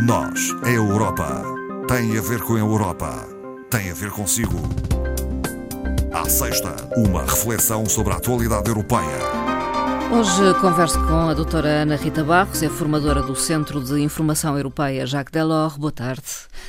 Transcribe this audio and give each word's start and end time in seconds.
Nós, 0.00 0.54
a 0.62 0.70
Europa, 0.70 1.42
tem 1.88 2.16
a 2.16 2.20
ver 2.20 2.40
com 2.42 2.54
a 2.54 2.58
Europa, 2.60 3.26
tem 3.68 3.90
a 3.90 3.94
ver 3.94 4.10
consigo. 4.12 4.56
À 6.12 6.28
sexta, 6.28 6.76
uma 6.96 7.22
reflexão 7.22 7.84
sobre 7.84 8.12
a 8.12 8.16
atualidade 8.16 8.68
europeia. 8.68 9.18
Hoje 10.12 10.54
converso 10.60 11.04
com 11.04 11.28
a 11.28 11.34
doutora 11.34 11.82
Ana 11.82 11.96
Rita 11.96 12.22
Barros, 12.22 12.62
é 12.62 12.68
formadora 12.68 13.22
do 13.22 13.34
Centro 13.34 13.82
de 13.82 14.00
Informação 14.00 14.56
Europeia 14.56 15.04
Jacques 15.04 15.32
Delors. 15.32 15.76
Boa 15.76 15.90
tarde. 15.90 16.22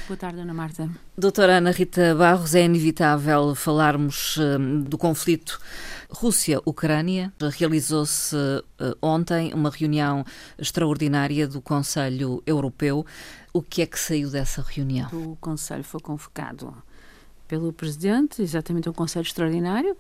Boa 0.08 0.18
tarde, 0.18 0.40
Ana 0.40 0.54
Marta. 0.54 0.90
Doutora 1.16 1.58
Ana 1.58 1.70
Rita 1.70 2.16
Barros, 2.16 2.56
é 2.56 2.64
inevitável 2.64 3.54
falarmos 3.54 4.38
hum, 4.38 4.82
do 4.82 4.98
conflito 4.98 5.60
Rússia-Ucrânia. 6.10 7.32
Realizou-se 7.58 8.36
uh, 8.36 8.98
ontem 9.02 9.54
uma 9.54 9.70
reunião 9.70 10.26
extraordinária 10.58 11.48
do 11.48 11.62
Conselho 11.62 12.42
Europeu. 12.46 13.06
O 13.54 13.62
que 13.62 13.82
é 13.82 13.86
que 13.86 14.00
saiu 14.00 14.30
dessa 14.30 14.62
reunião? 14.62 15.10
O 15.14 15.36
Conselho 15.36 15.84
foi 15.84 16.00
convocado 16.00 16.76
pelo 17.48 17.74
Presidente, 17.74 18.42
exatamente 18.42 18.88
um 18.90 18.94
Conselho 18.94 19.24
Extraordinário, 19.24 19.98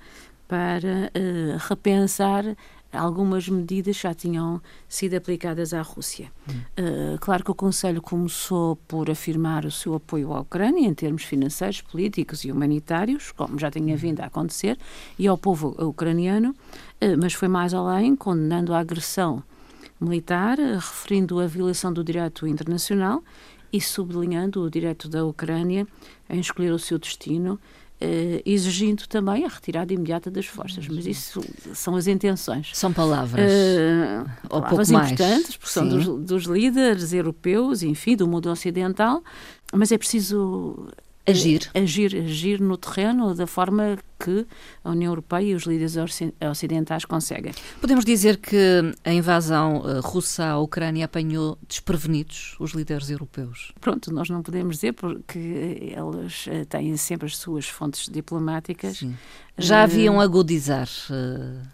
para 0.50 1.12
uh, 1.16 1.58
repensar 1.70 2.44
algumas 2.92 3.48
medidas 3.48 3.98
já 3.98 4.16
tinham 4.16 4.60
sido 4.88 5.14
aplicadas 5.16 5.76
à 5.76 5.82
Rússia. 5.84 6.32
Hum. 6.50 6.54
Uh, 6.78 7.20
claro 7.20 7.44
que 7.44 7.52
o 7.52 7.56
Conselho 7.56 8.02
começou 8.02 8.76
por 8.88 9.12
afirmar 9.12 9.64
o 9.64 9.72
seu 9.72 9.94
apoio 9.94 10.34
à 10.34 10.40
Ucrânia 10.40 10.88
em 10.88 10.94
termos 10.94 11.24
financeiros, 11.24 11.82
políticos 11.82 12.44
e 12.44 12.52
humanitários, 12.52 13.32
como 13.32 13.60
já 13.60 13.70
tinha 13.70 13.96
vindo 13.96 14.22
a 14.22 14.26
acontecer, 14.26 14.76
e 15.20 15.28
ao 15.28 15.38
povo 15.38 15.76
ucraniano, 15.78 16.50
uh, 16.50 17.18
mas 17.22 17.34
foi 17.34 17.48
mais 17.48 17.72
além, 17.72 18.16
condenando 18.16 18.74
a 18.74 18.80
agressão 18.80 19.44
militar, 20.02 20.58
uh, 20.58 20.78
referindo 20.78 21.40
a 21.40 21.46
violação 21.46 21.94
do 21.94 22.04
direito 22.04 22.48
internacional 22.48 23.24
e 23.72 23.80
sublinhando 23.80 24.64
o 24.64 24.70
direito 24.70 25.08
da 25.08 25.24
Ucrânia 25.24 25.88
em 26.28 26.40
escolher 26.40 26.72
o 26.72 26.80
seu 26.80 26.98
destino 26.98 27.60
Uh, 28.02 28.42
exigindo 28.46 29.06
também 29.10 29.44
a 29.44 29.50
retirada 29.50 29.94
imediata 29.94 30.32
das 30.32 30.46
forças. 30.46 30.88
Mas 30.88 31.06
isso 31.06 31.42
são 31.74 31.98
as 31.98 32.08
intenções. 32.08 32.72
São 32.74 32.94
palavras. 32.94 33.52
Uh, 33.52 34.30
ou 34.50 34.62
palavras 34.62 34.90
pouco 34.90 35.04
importantes, 35.04 35.58
porque 35.58 35.74
são 35.74 35.86
dos, 35.86 36.06
dos, 36.06 36.44
líderes 36.46 37.12
europeus, 37.12 37.84
enfim, 37.84 38.16
do 38.16 38.26
mundo 38.26 38.50
ocidental, 38.50 39.22
mas 39.74 39.92
é 39.92 39.98
preciso 39.98 40.88
Agir. 41.30 41.70
Agir, 41.74 42.16
agir 42.16 42.60
no 42.62 42.78
terreno 42.78 43.34
da 43.34 43.48
forma 43.48 43.98
que 44.20 44.46
a 44.84 44.92
União 44.92 45.12
Europeia 45.12 45.52
e 45.52 45.56
os 45.56 45.64
líderes 45.64 45.96
ocidentais 46.50 47.06
conseguem. 47.06 47.54
Podemos 47.80 48.04
dizer 48.04 48.38
que 48.38 48.94
a 49.04 49.14
invasão 49.14 49.84
eh, 49.86 50.00
russa 50.04 50.46
à 50.46 50.60
Ucrânia 50.60 51.06
apanhou 51.06 51.58
desprevenidos 51.68 52.56
os 52.60 52.72
líderes 52.74 53.10
europeus? 53.10 53.72
Pronto, 53.80 54.14
nós 54.14 54.30
não 54.30 54.44
podemos 54.44 54.76
dizer 54.76 54.94
porque 54.94 55.40
eles 55.40 56.46
eh, 56.48 56.66
têm 56.66 56.96
sempre 56.98 57.28
as 57.28 57.38
suas 57.38 57.68
fontes 57.68 58.10
diplomáticas. 58.10 58.98
Sim. 58.98 59.16
Já 59.58 59.84
haviam 59.84 60.18
uh, 60.18 60.22
agudizar. 60.22 60.88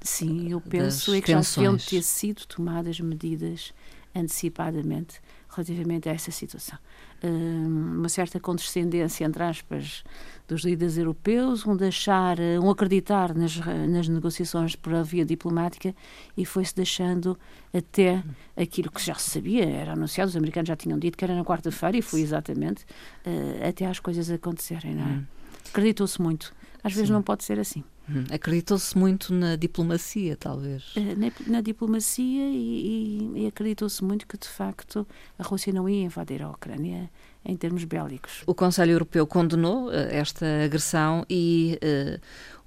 Sim, 0.02 0.52
eu 0.52 0.59
penso 0.59 1.14
é 1.14 1.22
que 1.22 1.31
já 1.31 1.40
deviam 1.40 1.78
ter 1.78 2.02
sido 2.02 2.45
tomadas 2.47 3.00
medidas 3.00 3.73
antecipadamente 4.16 5.19
relativamente 5.50 6.09
a 6.09 6.14
essa 6.14 6.31
situação. 6.31 6.78
Hum, 7.23 7.99
uma 7.99 8.09
certa 8.09 8.39
condescendência, 8.39 9.25
entre 9.25 9.41
aspas, 9.41 10.03
dos 10.47 10.63
líderes 10.63 10.97
europeus, 10.97 11.66
um 11.66 11.75
deixar, 11.75 12.38
um 12.61 12.69
acreditar 12.69 13.33
nas, 13.33 13.57
nas 13.89 14.07
negociações 14.07 14.75
por 14.75 14.94
via 15.03 15.25
diplomática 15.25 15.95
e 16.38 16.45
foi-se 16.45 16.75
deixando 16.75 17.38
até 17.73 18.23
aquilo 18.55 18.91
que 18.91 19.03
já 19.03 19.16
se 19.16 19.31
sabia, 19.31 19.66
era 19.66 19.94
anunciado, 19.94 20.30
os 20.30 20.35
americanos 20.35 20.67
já 20.67 20.75
tinham 20.75 20.99
dito 20.99 21.17
que 21.17 21.23
era 21.23 21.35
na 21.35 21.44
quarta-feira 21.44 21.97
e 21.97 22.02
foi 22.02 22.22
exatamente 22.22 22.83
uh, 23.25 23.67
até 23.67 23.85
as 23.85 24.00
coisas 24.00 24.29
acontecerem, 24.29 24.94
não 24.94 25.03
é? 25.03 25.07
Hum. 25.07 25.25
Acreditou-se 25.69 26.22
muito. 26.22 26.53
Às 26.84 26.94
Sim. 26.94 27.00
vezes 27.00 27.09
não 27.09 27.23
pode 27.23 27.44
ser 27.44 27.59
assim. 27.59 27.84
Hum, 28.09 28.23
acreditou-se 28.31 28.97
muito 28.97 29.33
na 29.33 29.55
diplomacia, 29.55 30.38
talvez. 30.38 30.93
Eh, 30.95 31.16
na, 31.16 31.31
na 31.47 31.61
diplomacia 31.61 32.49
e, 32.49 33.31
e, 33.35 33.43
e 33.43 33.47
acreditou-se 33.47 34.03
muito 34.03 34.27
que, 34.27 34.38
de 34.38 34.47
facto, 34.47 35.07
a 35.39 35.43
Rússia 35.43 35.73
não 35.73 35.89
ia 35.89 36.03
invadir 36.03 36.41
a 36.43 36.49
Ucrânia 36.49 37.09
em 37.43 37.55
termos 37.55 37.83
bélicos. 37.83 38.43
O 38.45 38.53
Conselho 38.53 38.91
Europeu 38.91 39.25
condenou 39.25 39.88
uh, 39.88 39.91
esta 39.91 40.45
agressão 40.63 41.25
e 41.29 41.79
uh, 41.83 42.19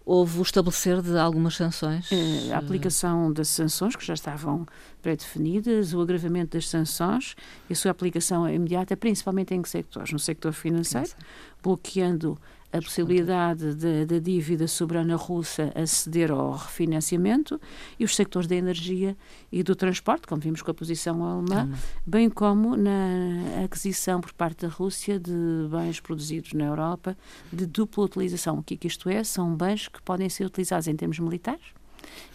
houve 0.04 0.38
o 0.38 0.42
estabelecer 0.42 1.02
de 1.02 1.18
algumas 1.18 1.54
sanções? 1.54 2.10
Uh, 2.10 2.52
a 2.54 2.58
aplicação 2.58 3.32
das 3.32 3.48
sanções, 3.48 3.94
que 3.94 4.04
já 4.04 4.14
estavam 4.14 4.66
pré-definidas, 5.02 5.92
o 5.92 6.00
agravamento 6.00 6.56
das 6.56 6.68
sanções 6.68 7.36
e 7.68 7.74
a 7.74 7.76
sua 7.76 7.90
aplicação 7.90 8.48
imediata, 8.48 8.96
principalmente 8.96 9.54
em 9.54 9.60
que 9.60 9.68
sectores? 9.68 10.10
No 10.10 10.18
sector 10.18 10.52
financeiro, 10.52 11.10
bloqueando 11.62 12.38
a 12.72 12.82
possibilidade 12.82 13.74
da 14.06 14.18
dívida 14.18 14.68
soberana 14.68 15.16
russa 15.16 15.72
aceder 15.74 16.30
ao 16.30 16.52
refinanciamento 16.52 17.60
e 17.98 18.04
os 18.04 18.14
sectores 18.14 18.46
da 18.46 18.54
energia 18.54 19.16
e 19.50 19.62
do 19.62 19.74
transporte, 19.74 20.26
como 20.26 20.40
vimos 20.40 20.60
com 20.60 20.70
a 20.70 20.74
posição 20.74 21.24
alemã, 21.24 21.70
bem 22.06 22.28
como 22.28 22.76
na 22.76 23.64
aquisição 23.64 24.20
por 24.20 24.32
parte 24.32 24.66
da 24.66 24.68
Rússia 24.68 25.18
de 25.18 25.32
bens 25.70 25.98
produzidos 26.00 26.52
na 26.52 26.66
Europa 26.66 27.16
de 27.52 27.66
dupla 27.66 28.04
utilização. 28.04 28.58
O 28.58 28.62
que, 28.62 28.74
é 28.74 28.76
que 28.76 28.86
isto 28.86 29.08
é? 29.08 29.24
São 29.24 29.54
bens 29.56 29.88
que 29.88 30.02
podem 30.02 30.28
ser 30.28 30.44
utilizados 30.44 30.86
em 30.88 30.94
termos 30.94 31.18
militares, 31.18 31.77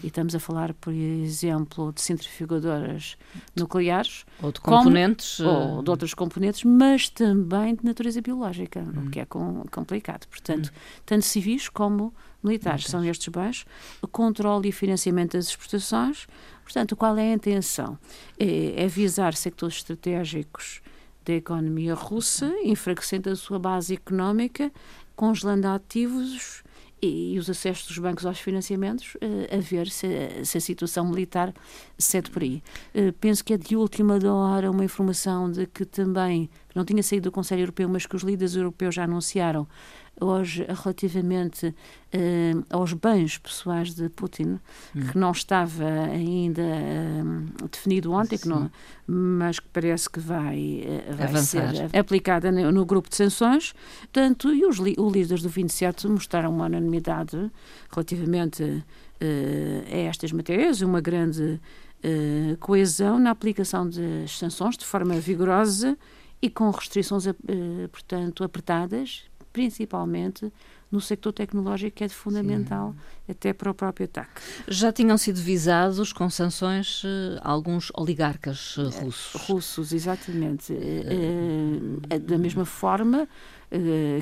e 0.04 0.08
estamos 0.08 0.36
a 0.36 0.40
falar, 0.40 0.74
por 0.74 0.94
exemplo, 0.94 1.92
de 1.94 2.02
centrifugadoras 2.02 3.18
nucleares. 3.56 4.26
Ou 4.42 4.52
de 4.52 4.60
componentes. 4.60 5.38
Como, 5.38 5.50
ou 5.50 5.84
de 5.84 5.90
outros 5.90 6.14
componentes, 6.14 6.64
mas 6.64 7.10
também 7.10 7.76
de 7.76 7.86
natureza 7.86 8.22
biológica, 8.22 8.82
hum. 8.82 9.08
o 9.08 9.10
que 9.10 9.20
é 9.20 9.26
com, 9.26 9.64
complicado. 9.72 10.28
Portanto, 10.28 10.68
hum. 10.68 10.80
tanto 11.06 11.26
civis 11.26 11.70
como 11.70 12.14
militares 12.44 12.86
são 12.86 13.04
estes 13.06 13.28
bens. 13.30 13.66
O 14.02 14.08
controle 14.08 14.70
e 14.70 14.72
financiamento 14.72 15.34
das 15.38 15.48
exportações. 15.48 16.28
Portanto, 16.64 16.96
qual 16.96 17.18
é 17.18 17.32
a 17.32 17.34
intenção? 17.34 17.98
É, 18.40 18.84
é 18.84 18.88
visar 18.88 19.34
sectores 19.34 19.78
estratégicos 19.78 20.82
da 21.26 21.34
economia 21.34 21.94
russa, 21.94 22.54
enfraquecendo 22.64 23.30
a 23.30 23.36
sua 23.36 23.58
base 23.58 23.94
económica, 23.94 24.72
congelando 25.16 25.68
ativos 25.68 26.64
e, 27.06 27.38
os 27.38 27.50
acessos 27.50 27.88
dos 27.88 27.98
bancos 27.98 28.26
aos 28.26 28.40
financiamentos, 28.40 29.16
uh, 29.16 29.56
a 29.56 29.60
ver 29.60 29.90
se, 29.90 30.08
se, 30.44 30.58
a 30.58 30.62
situação 30.62 31.06
militar 31.06 31.54
cede 31.98 32.32
por 32.32 32.42
aí. 32.42 32.64
Uh, 32.96 33.12
penso 33.14 33.44
que 33.44 33.54
é 33.54 33.58
de 33.58 33.76
última 33.76 34.18
hora 34.26 34.72
uma 34.72 34.86
informação 34.86 35.52
de 35.52 35.66
que 35.66 35.86
também, 35.86 36.50
que 36.74 36.78
não 36.78 36.84
tinha 36.84 37.04
saído 37.04 37.30
do 37.30 37.32
Conselho 37.32 37.62
Europeu, 37.62 37.88
mas 37.88 38.06
que 38.08 38.16
os 38.16 38.24
líderes 38.24 38.56
europeus 38.56 38.96
já 38.96 39.04
anunciaram, 39.04 39.68
hoje 40.20 40.66
relativamente 40.68 41.68
uh, 41.68 42.66
aos 42.70 42.94
bens 42.94 43.38
pessoais 43.38 43.94
de 43.94 44.10
Putin, 44.10 44.60
hum. 44.96 45.02
que 45.12 45.18
não 45.18 45.32
estava 45.32 45.86
ainda 45.86 46.64
uh, 46.64 47.68
definido 47.70 48.12
ontem, 48.12 48.38
que 48.38 48.48
não, 48.48 48.72
mas 49.06 49.60
que 49.60 49.68
parece 49.72 50.10
que 50.10 50.20
vai, 50.20 50.84
uh, 50.84 51.16
vai 51.16 51.42
ser 51.42 51.96
aplicada 51.96 52.52
no, 52.52 52.72
no, 52.72 52.86
grupo 52.86 53.08
de 53.08 53.16
sanções. 53.16 53.74
Portanto, 54.02 54.52
e 54.52 54.66
os, 54.66 54.80
os 54.80 55.14
líderes 55.14 55.44
do 55.44 55.50
27 55.50 56.08
mostraram 56.08 56.52
uma 56.52 56.66
unanimidade 56.66 57.52
relativamente 57.92 58.84
a 59.90 59.96
estas 59.96 60.34
matérias, 60.34 60.82
uma 60.82 61.00
grande 61.00 61.58
coesão 62.60 63.18
na 63.18 63.32
aplicação 63.32 63.90
das 63.90 64.38
sanções 64.38 64.76
de 64.76 64.84
forma 64.84 65.16
vigorosa 65.16 65.98
e 66.44 66.50
com 66.50 66.70
restrições, 66.70 67.24
portanto, 67.90 68.44
apertadas 68.44 69.24
principalmente 69.54 70.52
no 70.92 71.00
sector 71.00 71.32
tecnológico, 71.32 71.98
que 71.98 72.04
é 72.04 72.10
fundamental 72.10 72.94
Sim. 73.26 73.32
até 73.32 73.54
para 73.54 73.72
o 73.72 73.74
próprio 73.74 74.06
ataque. 74.06 74.42
Já 74.68 74.92
tinham 74.92 75.18
sido 75.18 75.40
visados 75.40 76.12
com 76.12 76.30
sanções 76.30 77.04
uh, 77.04 77.40
alguns 77.42 77.92
oligarcas 77.96 78.76
russos. 78.76 79.42
russos, 79.48 79.94
exatamente. 79.94 80.74
Da 82.28 82.38
mesma 82.38 82.66
forma 82.66 83.28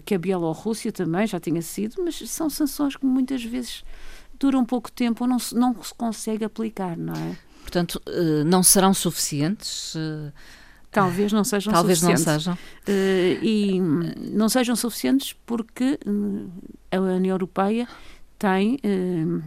que 0.06 0.16
a 0.16 0.18
Bielorrússia 0.18 0.94
também 0.94 1.28
já 1.28 1.40
tinha 1.40 1.62
sido, 1.62 2.02
mas 2.04 2.18
são 2.30 2.50
sanções 2.50 2.96
que 2.96 3.06
muitas 3.06 3.44
vezes 3.44 3.84
duram 4.40 4.64
pouco 4.64 4.90
tempo 4.90 5.26
ou 5.26 5.30
não 5.30 5.40
se, 5.40 5.54
não 5.54 5.82
se 5.84 5.94
consegue 5.94 6.46
aplicar, 6.46 6.96
não 6.98 7.14
é? 7.14 7.38
Portanto, 7.62 8.02
não 8.46 8.64
serão 8.64 8.94
suficientes 8.94 9.94
talvez 10.92 11.32
não 11.32 11.44
sejam 11.44 11.74
talvez 11.74 12.00
suficientes. 12.00 12.26
Talvez 12.26 12.48
não 12.48 12.56
sejam. 12.56 12.94
Uh, 12.94 13.44
e 13.44 13.80
não 14.32 14.50
sejam 14.50 14.76
suficientes 14.76 15.34
porque 15.46 15.98
uh, 16.06 16.52
a 16.92 17.00
União 17.00 17.34
Europeia 17.34 17.88
tem 18.38 18.76
uh, 18.76 19.44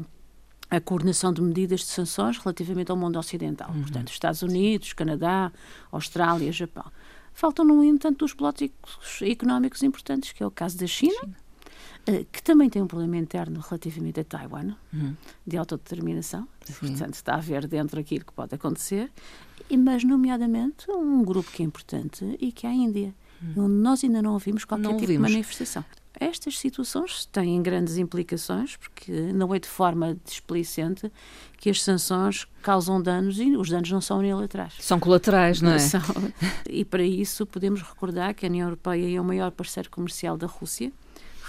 a 0.71 0.81
coordenação 0.81 1.33
de 1.33 1.43
medidas 1.43 1.81
de 1.81 1.87
sanções 1.87 2.39
relativamente 2.39 2.91
ao 2.91 2.97
mundo 2.97 3.19
ocidental. 3.19 3.71
Uhum. 3.71 3.83
Portanto, 3.83 4.11
Estados 4.11 4.43
Unidos, 4.43 4.93
Canadá, 4.93 5.53
Austrália, 5.93 6.51
Japão. 6.51 6.91
Faltam, 7.33 7.65
no 7.65 7.83
entanto, 7.83 8.25
os 8.25 8.33
blocos 8.33 8.71
económicos 9.23 9.83
importantes, 9.83 10.33
que 10.33 10.43
é 10.43 10.47
o 10.47 10.51
caso 10.51 10.79
da 10.79 10.87
China, 10.87 11.13
China. 11.21 11.37
Que 12.31 12.43
também 12.43 12.69
tem 12.69 12.83
um 12.83 12.87
problema 12.87 13.17
interno 13.17 13.61
relativamente 13.61 14.21
a 14.21 14.25
Taiwan, 14.25 14.75
uhum. 14.93 15.15
de 15.47 15.57
autodeterminação, 15.57 16.47
Sim. 16.65 16.75
portanto 16.75 17.15
está 17.15 17.35
a 17.35 17.41
ver 17.41 17.67
dentro 17.67 17.99
aquilo 17.99 18.25
que 18.25 18.33
pode 18.33 18.55
acontecer, 18.55 19.11
mas 19.79 20.05
nomeadamente 20.05 20.91
um 20.91 21.25
grupo 21.25 21.51
que 21.51 21.63
é 21.63 21.67
importante 21.67 22.37
e 22.41 22.53
que 22.53 22.67
é 22.67 22.71
a 22.71 22.75
Índia, 22.75 23.15
hum. 23.43 23.65
onde 23.65 23.75
nós 23.75 24.05
ainda 24.05 24.21
não 24.21 24.35
ouvimos 24.35 24.65
qualquer 24.65 24.85
não 24.85 24.97
tipo 24.97 25.03
ouvimos. 25.03 25.29
de 25.29 25.33
manifestação. 25.33 25.85
Estas 26.21 26.59
situações 26.59 27.27
têm 27.27 27.61
grandes 27.61 27.97
implicações, 27.97 28.77
porque 28.77 29.11
não 29.33 29.53
é 29.53 29.59
de 29.59 29.67
forma 29.67 30.17
displicente 30.25 31.11
que 31.59 31.69
as 31.69 31.83
sanções 31.83 32.47
causam 32.63 33.03
danos 33.03 33.41
e 33.41 33.57
os 33.57 33.69
danos 33.69 33.91
não 33.91 34.01
são 34.01 34.19
unilaterais. 34.19 34.75
São 34.79 35.01
colaterais, 35.01 35.61
não 35.61 35.73
é? 35.73 35.79
São. 35.81 36.01
E 36.71 36.85
para 36.85 37.03
isso 37.03 37.45
podemos 37.45 37.83
recordar 37.83 38.33
que 38.33 38.47
a 38.47 38.49
União 38.49 38.69
Europeia 38.69 39.17
é 39.17 39.21
o 39.21 39.25
maior 39.25 39.51
parceiro 39.51 39.91
comercial 39.91 40.37
da 40.37 40.47
Rússia, 40.47 40.93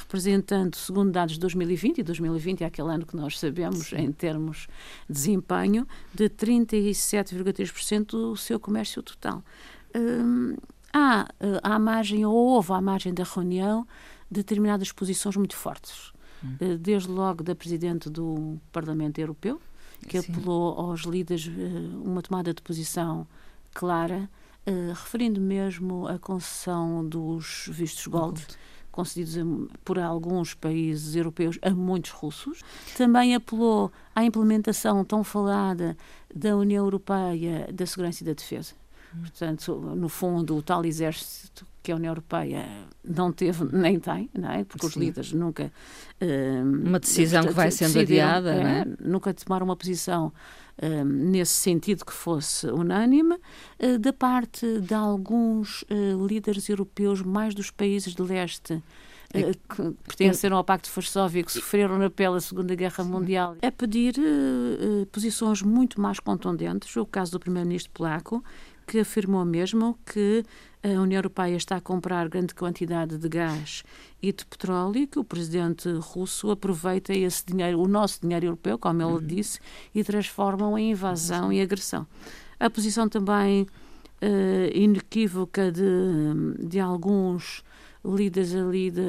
representando, 0.05 0.75
segundo 0.75 1.11
dados 1.11 1.33
de 1.33 1.39
2020, 1.39 1.97
e 1.97 2.03
2020 2.03 2.63
é 2.63 2.67
aquele 2.67 2.89
ano 2.89 3.05
que 3.05 3.15
nós 3.15 3.39
sabemos 3.39 3.91
em 3.91 4.11
termos 4.11 4.67
de 5.09 5.13
desempenho, 5.13 5.87
de 6.13 6.29
37,3% 6.29 8.05
do 8.05 8.37
seu 8.37 8.59
comércio 8.59 9.01
total. 9.01 9.43
Hum, 9.95 10.55
há, 10.93 11.27
eh, 11.39 11.59
há 11.63 11.79
margem, 11.79 12.23
ou 12.25 12.33
houve 12.33 12.71
à 12.71 12.81
margem 12.81 13.13
da 13.13 13.23
reunião, 13.23 13.87
determinadas 14.29 14.91
posições 14.91 15.35
muito 15.35 15.55
fortes. 15.55 16.13
Hum. 16.43 16.55
Eh, 16.59 16.77
desde 16.77 17.09
logo 17.09 17.43
da 17.43 17.55
Presidente 17.55 18.09
do 18.09 18.59
Parlamento 18.71 19.17
Europeu, 19.19 19.59
que 20.07 20.21
Sim. 20.21 20.31
apelou 20.31 20.79
aos 20.79 21.01
líderes 21.01 21.47
eh, 21.47 21.97
uma 22.03 22.21
tomada 22.21 22.53
de 22.53 22.61
posição 22.61 23.27
clara, 23.73 24.29
referindo 24.95 25.39
mesmo 25.39 26.07
a 26.07 26.17
concessão 26.17 27.07
dos 27.07 27.69
vistos 27.71 28.07
gold. 28.07 28.41
gold 28.41 28.57
concedidos 28.95 29.36
por 29.83 30.00
alguns 30.00 30.53
países 30.53 31.15
europeus 31.15 31.59
a 31.62 31.69
muitos 31.71 32.12
russos. 32.12 32.62
Também 32.95 33.36
apelou 33.36 33.92
à 34.15 34.24
implementação 34.24 35.03
tão 35.03 35.21
falada 35.21 35.97
da 36.33 36.56
União 36.56 36.86
Europeia 36.86 37.68
da 37.74 37.86
Segurança 37.86 38.24
e 38.24 38.25
da 38.25 38.33
Defesa. 38.33 38.74
Portanto, 39.19 39.75
no 39.75 40.07
fundo, 40.07 40.56
o 40.56 40.62
tal 40.62 40.86
exército 40.86 41.65
que 41.85 41.91
a 41.91 41.95
União 41.95 42.09
Europeia 42.09 42.65
não 43.03 43.31
teve 43.31 43.63
nem 43.71 43.99
tem, 43.99 44.27
não 44.35 44.49
é? 44.49 44.63
porque 44.63 44.87
Sim. 44.87 44.89
os 44.89 44.95
líderes 44.95 45.31
nunca. 45.31 45.71
Uh, 46.19 46.87
uma 46.87 46.99
decisão 46.99 47.43
que 47.43 47.53
vai 47.53 47.69
sendo 47.69 47.99
adiada, 47.99 48.55
é, 48.55 48.79
é? 48.79 48.85
Nunca 48.99 49.31
tomaram 49.33 49.65
uma 49.65 49.75
posição 49.75 50.33
uh, 50.81 51.05
nesse 51.05 51.53
sentido 51.53 52.03
que 52.03 52.11
fosse 52.11 52.65
unânime, 52.67 53.35
uh, 53.35 53.99
da 53.99 54.11
parte 54.11 54.79
de 54.79 54.95
alguns 54.95 55.85
líderes 56.27 56.67
europeus, 56.69 57.21
mais 57.21 57.53
dos 57.53 57.69
países 57.69 58.15
de 58.15 58.21
leste. 58.23 58.81
É 59.39 59.53
que 59.53 59.91
pertenceram 60.03 60.57
ao 60.57 60.63
Pacto 60.63 60.89
de 60.89 60.95
Varsóvia, 60.95 61.43
que 61.43 61.51
sofreram 61.51 61.97
na 61.97 62.09
pele 62.09 62.37
a 62.37 62.41
Segunda 62.41 62.75
Guerra 62.75 63.03
Mundial, 63.03 63.55
a 63.61 63.71
pedir 63.71 64.15
posições 65.11 65.61
muito 65.61 65.99
mais 65.99 66.19
contundentes. 66.19 66.95
O 66.95 67.05
caso 67.05 67.33
do 67.33 67.39
primeiro-ministro 67.39 67.91
polaco, 67.91 68.43
que 68.87 68.99
afirmou 68.99 69.43
mesmo 69.43 69.97
que 70.05 70.43
a 70.83 71.01
União 71.01 71.17
Europeia 71.17 71.55
está 71.55 71.77
a 71.77 71.81
comprar 71.81 72.29
grande 72.29 72.53
quantidade 72.53 73.17
de 73.17 73.27
gás 73.27 73.83
e 74.21 74.31
de 74.31 74.45
petróleo 74.45 74.97
e 74.97 75.07
que 75.07 75.17
o 75.17 75.23
presidente 75.23 75.89
russo 75.93 76.51
aproveita 76.51 77.11
esse 77.11 77.43
dinheiro, 77.43 77.81
o 77.81 77.88
nosso 77.88 78.21
dinheiro 78.21 78.45
europeu, 78.45 78.77
como 78.77 79.01
ele 79.01 79.13
uhum. 79.13 79.25
disse, 79.25 79.59
e 79.95 80.03
transforma 80.03 80.79
em 80.79 80.91
invasão 80.91 81.45
uhum. 81.45 81.53
e 81.53 81.61
agressão. 81.61 82.05
A 82.59 82.69
posição 82.69 83.09
também 83.09 83.63
uh, 83.63 84.77
inequívoca 84.77 85.71
de, 85.71 85.83
de 86.67 86.79
alguns 86.79 87.63
líderes 88.05 88.55
ali, 88.55 88.91
de, 88.91 89.01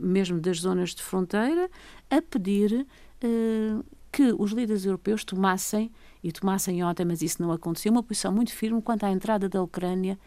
mesmo 0.00 0.40
das 0.40 0.60
zonas 0.60 0.94
de 0.94 1.02
fronteira, 1.02 1.70
a 2.10 2.20
pedir 2.20 2.86
uh, 3.22 3.84
que 4.10 4.34
os 4.38 4.52
líderes 4.52 4.84
europeus 4.84 5.24
tomassem 5.24 5.90
e 6.22 6.32
tomassem 6.32 6.82
ontem, 6.84 7.04
mas 7.04 7.22
isso 7.22 7.42
não 7.42 7.52
aconteceu, 7.52 7.92
uma 7.92 8.02
posição 8.02 8.32
muito 8.32 8.52
firme 8.52 8.80
quanto 8.80 9.04
à 9.04 9.10
entrada 9.10 9.48
da 9.48 9.62
Ucrânia 9.62 10.18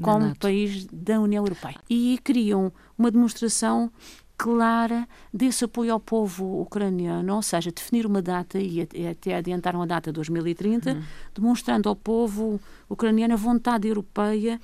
como 0.00 0.34
país 0.38 0.86
da 0.86 1.20
União 1.20 1.44
Europeia. 1.44 1.76
E 1.90 2.18
queriam 2.24 2.72
uma 2.96 3.10
demonstração 3.10 3.90
clara 4.36 5.06
desse 5.32 5.64
apoio 5.64 5.92
ao 5.92 6.00
povo 6.00 6.62
ucraniano, 6.62 7.36
ou 7.36 7.42
seja, 7.42 7.70
definir 7.70 8.06
uma 8.06 8.22
data 8.22 8.58
e 8.58 8.80
até 9.08 9.36
adiantaram 9.36 9.82
a 9.82 9.86
data 9.86 10.10
2030, 10.10 10.92
hum. 10.92 11.02
demonstrando 11.34 11.88
ao 11.88 11.94
povo 11.94 12.60
ucraniano 12.88 13.34
a 13.34 13.36
vontade 13.36 13.86
europeia 13.86 14.60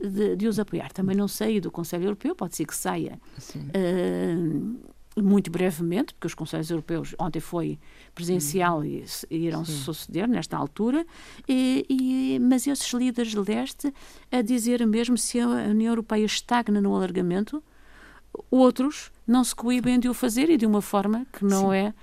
de, 0.00 0.36
de, 0.36 0.46
os 0.46 0.58
apoiar. 0.58 0.92
Também 0.92 1.16
não 1.16 1.28
sei 1.28 1.60
do 1.60 1.70
Conselho 1.70 2.04
Europeu, 2.04 2.34
pode 2.34 2.56
ser 2.56 2.64
que 2.66 2.74
saia. 2.74 3.18
Uh, 3.56 4.78
muito 5.22 5.50
brevemente, 5.50 6.14
porque 6.14 6.26
os 6.26 6.34
Conselhos 6.34 6.70
Europeus 6.70 7.14
ontem 7.18 7.40
foi 7.40 7.78
presencial 8.14 8.84
e, 8.84 9.04
e 9.30 9.36
irão 9.36 9.64
se 9.64 9.72
suceder 9.72 10.28
nesta 10.28 10.56
altura, 10.56 11.04
e, 11.48 11.84
e, 11.88 12.38
mas 12.38 12.66
esses 12.66 12.92
líderes 12.92 13.32
de 13.32 13.40
leste 13.40 13.92
a 14.30 14.42
dizer 14.42 14.86
mesmo 14.86 15.16
se 15.18 15.40
a 15.40 15.46
União 15.46 15.90
Europeia 15.90 16.24
estagna 16.24 16.80
no 16.80 16.94
alargamento, 16.94 17.62
outros 18.50 19.10
não 19.26 19.42
se 19.42 19.54
coíbem 19.54 19.98
de 19.98 20.08
o 20.08 20.14
fazer 20.14 20.48
e 20.48 20.56
de 20.56 20.66
uma 20.66 20.80
forma 20.80 21.26
que 21.32 21.44
não 21.44 21.70
Sim. 21.70 21.76
é 21.76 21.94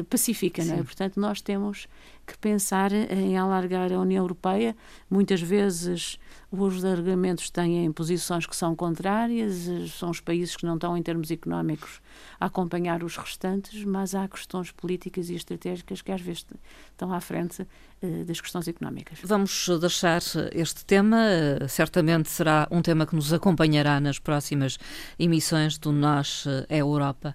uh, 0.00 0.04
pacífica. 0.04 0.64
Não 0.64 0.74
é? 0.74 0.82
Portanto, 0.82 1.20
nós 1.20 1.40
temos 1.40 1.86
que 2.26 2.36
pensar 2.38 2.90
em 2.92 3.36
alargar 3.36 3.92
a 3.92 4.00
União 4.00 4.24
Europeia. 4.24 4.74
Muitas 5.10 5.40
vezes 5.40 6.18
os 6.62 6.84
alargamentos 6.84 7.50
têm 7.50 7.90
posições 7.92 8.46
que 8.46 8.54
são 8.54 8.76
contrárias, 8.76 9.68
são 9.92 10.10
os 10.10 10.20
países 10.20 10.56
que 10.56 10.64
não 10.64 10.74
estão, 10.74 10.96
em 10.96 11.02
termos 11.02 11.30
económicos, 11.30 12.00
a 12.38 12.46
acompanhar 12.46 13.02
os 13.02 13.16
restantes, 13.16 13.84
mas 13.84 14.14
há 14.14 14.28
questões 14.28 14.70
políticas 14.70 15.30
e 15.30 15.34
estratégicas 15.34 16.02
que 16.02 16.12
às 16.12 16.20
vezes 16.20 16.46
estão 16.90 17.12
à 17.12 17.20
frente 17.20 17.62
uh, 18.02 18.24
das 18.24 18.40
questões 18.40 18.68
económicas. 18.68 19.18
Vamos 19.24 19.68
deixar 19.80 20.20
este 20.52 20.84
tema, 20.84 21.18
uh, 21.62 21.68
certamente 21.68 22.30
será 22.30 22.68
um 22.70 22.82
tema 22.82 23.06
que 23.06 23.14
nos 23.14 23.32
acompanhará 23.32 23.98
nas 24.00 24.18
próximas 24.18 24.78
emissões 25.18 25.78
do 25.78 25.92
Nós 25.92 26.46
é 26.68 26.78
Europa, 26.78 27.34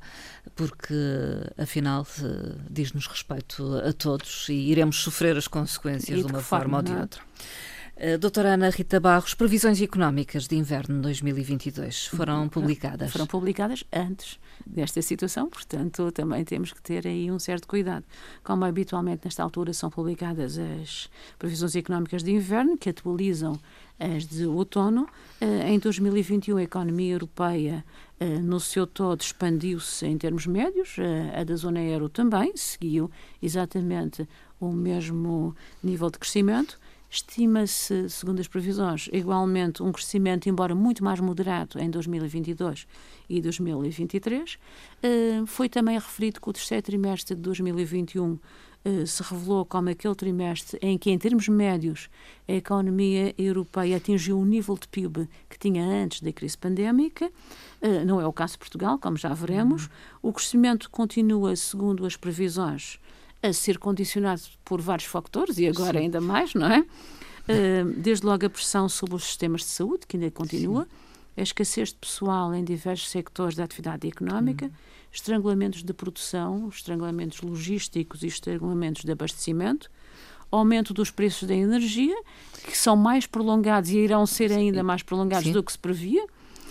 porque 0.56 0.94
afinal 1.57 2.06
diz-nos 2.69 3.07
respeito 3.07 3.77
a 3.77 3.94
todos 3.94 4.48
e 4.50 4.54
iremos 4.54 4.98
sofrer 4.98 5.38
as 5.38 5.48
consequências 5.48 6.19
de, 6.19 6.25
de 6.25 6.31
uma 6.31 6.42
forma, 6.42 6.63
forma 6.74 6.77
ou 6.77 6.83
de 6.83 6.92
é? 6.92 7.01
outra. 7.01 7.21
Uh, 8.01 8.18
doutora 8.18 8.54
Ana 8.54 8.69
Rita 8.69 8.98
Barros, 8.98 9.34
previsões 9.34 9.81
económicas 9.81 10.48
de 10.48 10.56
inverno 10.56 11.01
2022 11.01 12.06
foram 12.06 12.48
publicadas? 12.48 13.12
Foram 13.12 13.28
publicadas 13.28 13.84
antes 13.92 14.40
desta 14.66 15.01
situação, 15.01 15.50
portanto, 15.50 16.10
também 16.13 16.46
temos 16.46 16.72
que 16.72 16.81
ter 16.81 17.06
aí 17.06 17.30
um 17.30 17.38
certo 17.38 17.68
cuidado. 17.68 18.06
Como 18.42 18.63
habitualmente 18.63 19.25
nesta 19.25 19.44
altura 19.44 19.74
são 19.74 19.90
publicadas 19.90 20.57
as 20.57 21.10
previsões 21.38 21.75
económicas 21.75 22.24
de 22.24 22.31
inverno, 22.31 22.78
que 22.78 22.90
atualizam 22.90 23.60
as 24.00 24.26
de 24.26 24.45
outono. 24.45 25.06
Uh, 25.42 25.68
em 25.68 25.78
2021, 25.78 26.56
a 26.56 26.64
economia 26.64 27.12
europeia, 27.12 27.83
uh, 28.21 28.26
no 28.40 28.62
seu 28.62 28.88
todo, 28.88 29.19
expandiu-se 29.19 30.06
em 30.06 30.18
termos 30.18 30.47
médios, 30.47 30.95
a 31.38 31.44
da 31.44 31.56
zona 31.57 31.81
euro 31.81 32.07
também, 32.07 32.56
seguiu 32.56 33.12
exatamente 33.42 34.26
o 34.57 34.71
mesmo 34.71 35.54
nível 35.83 36.09
de 36.09 36.18
crescimento. 36.18 36.80
Estima-se, 37.09 38.07
segundo 38.07 38.39
as 38.39 38.47
previsões, 38.47 39.09
igualmente 39.11 39.81
um 39.81 39.92
crescimento, 39.92 40.47
embora 40.47 40.75
muito 40.75 41.04
mais 41.04 41.19
moderado, 41.19 41.80
em 41.80 41.89
2022 41.89 42.85
e 43.28 43.42
2023. 43.42 44.54
Uh, 44.54 45.45
foi 45.47 45.68
também 45.68 45.95
referido 45.95 46.39
que 46.39 46.47
o 46.47 46.54
terceiro 46.54 46.83
trimestre 46.83 47.35
de 47.35 47.42
2021 47.42 48.33
uh, 48.33 48.39
eh, 48.85 49.06
se 49.07 49.23
revelou 49.23 49.66
como 49.66 49.89
aquele 49.89 50.13
trimestre 50.13 50.78
em 50.83 50.99
que, 50.99 51.09
em 51.09 51.18
termos 51.18 51.47
médios, 51.47 52.09
a 52.47 52.54
economia 52.54 53.33
europeia 53.39 53.97
atingiu 53.97 54.39
o 54.39 54.45
nível 54.45 54.78
de 54.78 54.87
PIB 54.87 55.28
que 55.49 55.57
tinha 55.57 55.83
antes 55.83 56.21
da 56.21 56.31
crise 56.31 56.57
pandémica. 56.57 57.25
Uh, 57.81 58.06
não 58.06 58.21
é 58.21 58.28
o 58.28 58.31
caso 58.31 58.54
de 58.54 58.59
Portugal, 58.59 58.99
como 58.99 59.18
já 59.18 59.33
veremos. 59.33 59.85
Uhum. 59.85 60.30
O 60.30 60.33
crescimento 60.33 60.92
continua, 60.92 61.56
segundo 61.56 62.06
as 62.06 62.16
previsões, 62.16 62.99
a 63.42 63.54
ser 63.54 63.78
condicionado 63.78 64.42
por 64.66 64.81
vários 64.81 65.08
fatores 65.08 65.58
e 65.58 65.68
agora 65.68 65.98
Sim. 65.98 66.06
ainda 66.06 66.22
mais, 66.22 66.54
não 66.54 66.68
é? 66.68 66.80
Uh, 66.80 67.94
desde 67.98 68.26
logo 68.26 68.46
a 68.46 68.50
pressão 68.50 68.88
sobre 68.88 69.16
os 69.16 69.24
sistemas 69.24 69.62
de 69.62 69.68
saúde, 69.68 70.06
que 70.08 70.18
ainda 70.18 70.30
continua, 70.30 70.84
Sim. 70.84 70.90
a 71.38 71.42
escassez 71.42 71.90
de 71.90 71.96
pessoal 71.96 72.54
em 72.54 72.64
diversos 72.64 73.10
sectores 73.10 73.56
da 73.56 73.64
atividade 73.64 74.08
económica, 74.08 74.68
hum. 74.68 74.72
estrangulamentos 75.12 75.84
de 75.84 75.94
produção, 75.94 76.69
estrangulamentos 76.69 77.42
logísticos 77.42 78.24
e 78.24 78.28
estrangulamentos 78.28 79.04
de 79.04 79.12
abastecimento, 79.12 79.90
aumento 80.52 80.94
dos 80.94 81.10
preços 81.10 81.48
da 81.48 81.56
energia, 81.56 82.16
que 82.66 82.78
são 82.78 82.96
mais 82.96 83.26
prolongados 83.26 83.90
e 83.90 83.98
irão 83.98 84.26
ser 84.26 84.52
ainda 84.52 84.84
mais 84.84 85.02
prolongados 85.02 85.48
Sim. 85.48 85.54
do 85.54 85.64
que 85.64 85.72
se 85.72 85.80
previa 85.80 86.26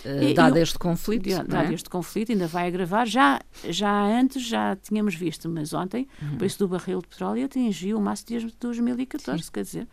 Uh, 0.05 0.33
dado 0.33 0.57
este 0.57 0.77
conflito. 0.77 1.29
Dado 1.29 1.71
é? 1.71 1.73
este 1.73 1.89
conflito, 1.89 2.31
ainda 2.31 2.47
vai 2.47 2.67
agravar. 2.67 3.07
Já, 3.07 3.39
já 3.67 4.05
antes 4.19 4.43
já 4.43 4.75
tínhamos 4.75 5.15
visto, 5.15 5.49
mas 5.49 5.73
ontem 5.73 6.07
uhum. 6.21 6.33
o 6.33 6.37
preço 6.37 6.59
do 6.59 6.67
barril 6.67 7.01
de 7.01 7.07
petróleo 7.07 7.45
atingiu 7.45 7.97
o 7.97 8.01
máximo 8.01 8.39
de 8.39 8.55
2014, 8.59 9.43
Sim. 9.43 9.51
quer 9.51 9.63
dizer. 9.63 9.87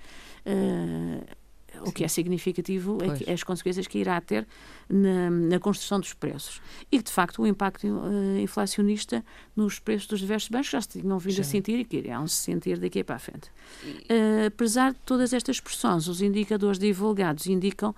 Uh, 0.46 1.46
o 1.82 1.92
que 1.92 2.04
é 2.04 2.08
significativo 2.08 2.98
é 3.02 3.16
que, 3.16 3.30
as 3.30 3.42
consequências 3.42 3.86
que 3.86 3.98
irá 3.98 4.20
ter 4.20 4.46
na, 4.88 5.30
na, 5.30 5.58
construção 5.58 6.00
dos 6.00 6.14
preços. 6.14 6.60
E, 6.90 7.02
de 7.02 7.10
facto, 7.10 7.42
o 7.42 7.46
impacto 7.46 7.86
uh, 7.86 8.38
inflacionista 8.38 9.24
nos 9.54 9.78
preços 9.78 10.06
dos 10.06 10.20
diversos 10.20 10.48
bens 10.48 10.68
já 10.68 10.80
se 10.80 10.88
tinham 11.00 11.18
vindo 11.18 11.34
Sim. 11.34 11.40
a 11.40 11.44
sentir 11.44 11.78
e 11.78 11.84
que 11.84 11.96
irão 11.98 12.26
se 12.26 12.36
sentir 12.36 12.78
daqui 12.78 13.02
para 13.02 13.16
a 13.16 13.18
frente. 13.18 13.48
Uh, 13.84 14.46
apesar 14.46 14.92
de 14.92 14.98
todas 15.00 15.32
estas 15.32 15.60
pressões, 15.60 16.08
os 16.08 16.22
indicadores 16.22 16.78
divulgados 16.78 17.46
indicam 17.46 17.94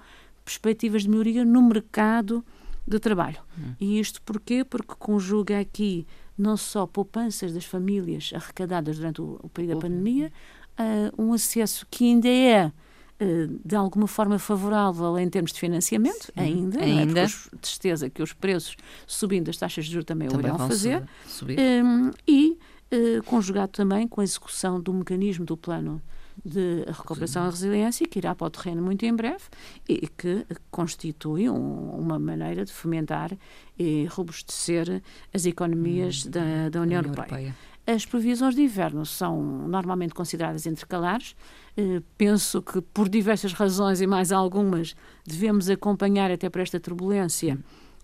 perspectivas 0.48 1.02
de 1.02 1.10
melhoria 1.10 1.44
no 1.44 1.62
mercado 1.62 2.44
de 2.86 2.98
trabalho. 2.98 3.38
Hum. 3.58 3.74
E 3.78 4.00
isto 4.00 4.22
porquê? 4.22 4.64
Porque 4.64 4.94
conjuga 4.98 5.60
aqui 5.60 6.06
não 6.36 6.56
só 6.56 6.86
poupanças 6.86 7.52
das 7.52 7.64
famílias 7.64 8.30
arrecadadas 8.34 8.96
durante 8.96 9.20
o, 9.20 9.38
o 9.42 9.48
período 9.48 9.74
da 9.74 9.80
pandemia, 9.80 10.32
uh, 10.78 11.22
um 11.22 11.32
acesso 11.32 11.86
que 11.90 12.04
ainda 12.04 12.28
é 12.28 12.72
eh, 13.20 13.48
de 13.64 13.74
alguma 13.74 14.06
forma 14.06 14.38
favorável 14.38 15.18
em 15.18 15.28
termos 15.28 15.52
de 15.52 15.58
financiamento, 15.58 16.26
Sim, 16.26 16.32
ainda, 16.36 16.80
ainda. 16.80 17.22
É? 17.22 17.26
de 17.26 17.68
certeza 17.68 18.08
que 18.08 18.22
os 18.22 18.32
preços 18.32 18.76
subindo 19.08 19.50
as 19.50 19.56
taxas 19.56 19.86
de 19.86 19.90
juros 19.90 20.04
também, 20.04 20.28
também 20.28 20.46
o 20.46 20.54
irão 20.54 20.68
fazer, 20.68 21.02
subir. 21.26 21.58
Um, 21.58 22.12
e 22.28 22.56
uh, 22.92 23.22
conjugado 23.24 23.72
também 23.72 24.06
com 24.06 24.20
a 24.20 24.24
execução 24.24 24.80
do 24.80 24.92
mecanismo 24.92 25.44
do 25.44 25.56
plano 25.56 26.02
de 26.44 26.84
recuperação 26.86 27.46
e 27.46 27.50
resiliência, 27.50 28.06
que 28.06 28.18
irá 28.18 28.34
para 28.34 28.46
o 28.46 28.50
terreno 28.50 28.82
muito 28.82 29.04
em 29.04 29.14
breve 29.14 29.44
e 29.88 30.06
que 30.06 30.46
constitui 30.70 31.50
um, 31.50 31.90
uma 31.90 32.18
maneira 32.18 32.64
de 32.64 32.72
fomentar 32.72 33.36
e 33.78 34.06
robustecer 34.06 35.02
as 35.34 35.46
economias 35.46 36.24
hum, 36.24 36.30
da, 36.30 36.68
da 36.70 36.80
União, 36.80 37.00
União 37.00 37.12
Europeia. 37.12 37.40
Europeia. 37.40 37.56
As 37.86 38.04
previsões 38.04 38.54
de 38.54 38.60
inverno 38.60 39.06
são 39.06 39.66
normalmente 39.66 40.12
consideradas 40.12 40.66
intercalares. 40.66 41.34
Eh, 41.74 42.02
penso 42.18 42.60
que, 42.60 42.82
por 42.82 43.08
diversas 43.08 43.54
razões 43.54 44.02
e 44.02 44.06
mais 44.06 44.30
algumas, 44.30 44.94
devemos 45.26 45.70
acompanhar 45.70 46.30
até 46.30 46.50
para 46.50 46.60
esta 46.60 46.78
turbulência 46.78 47.58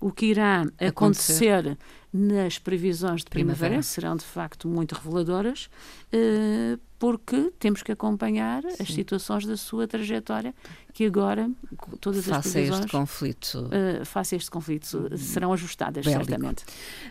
o 0.05 0.13
que 0.13 0.27
irá 0.27 0.67
acontecer, 0.79 1.55
acontecer 1.55 1.79
nas 2.13 2.59
previsões 2.59 3.25
de 3.25 3.31
primavera, 3.31 3.71
primavera, 3.71 3.83
serão 3.83 4.15
de 4.15 4.25
facto 4.25 4.69
muito 4.69 4.95
reveladoras, 4.95 5.71
eh, 6.13 6.79
porque 6.99 7.51
temos 7.59 7.83
que 7.83 7.91
acompanhar 7.91 8.63
Sim. 8.65 8.83
as 8.83 8.89
situações 8.93 9.47
da 9.47 9.57
sua 9.57 9.89
trajetória, 9.89 10.55
que 10.93 11.07
agora, 11.07 11.51
todas 12.03 12.27
face 12.27 12.49
as 12.49 12.53
previsões... 12.53 12.81
este 12.81 12.93
conflito. 12.93 13.55
Uh, 13.67 14.05
face 14.05 14.35
a 14.35 14.39
este 14.39 14.51
conflito, 14.51 15.17
serão 15.17 15.55
ajustadas, 15.55 16.05
Bélico. 16.05 16.25
certamente. 16.25 16.65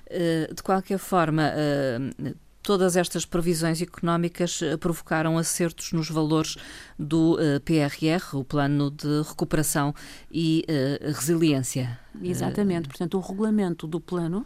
Uh, 0.06 0.54
de 0.54 0.62
qualquer 0.62 1.00
forma, 1.00 1.50
uh, 1.50 2.36
todas 2.64 2.96
estas 2.96 3.26
previsões 3.26 3.82
económicas 3.82 4.62
eh, 4.62 4.78
provocaram 4.78 5.38
acertos 5.38 5.92
nos 5.92 6.10
valores 6.10 6.56
do 6.98 7.38
eh, 7.40 7.60
PRR, 7.60 8.36
o 8.36 8.44
Plano 8.44 8.90
de 8.90 9.22
Recuperação 9.28 9.94
e 10.32 10.66
uh, 10.70 11.12
Resiliência. 11.12 12.00
Exatamente. 12.22 12.88
Portanto, 12.88 13.18
o 13.18 13.22
regulamento 13.22 13.86
do 13.86 14.00
plano 14.00 14.46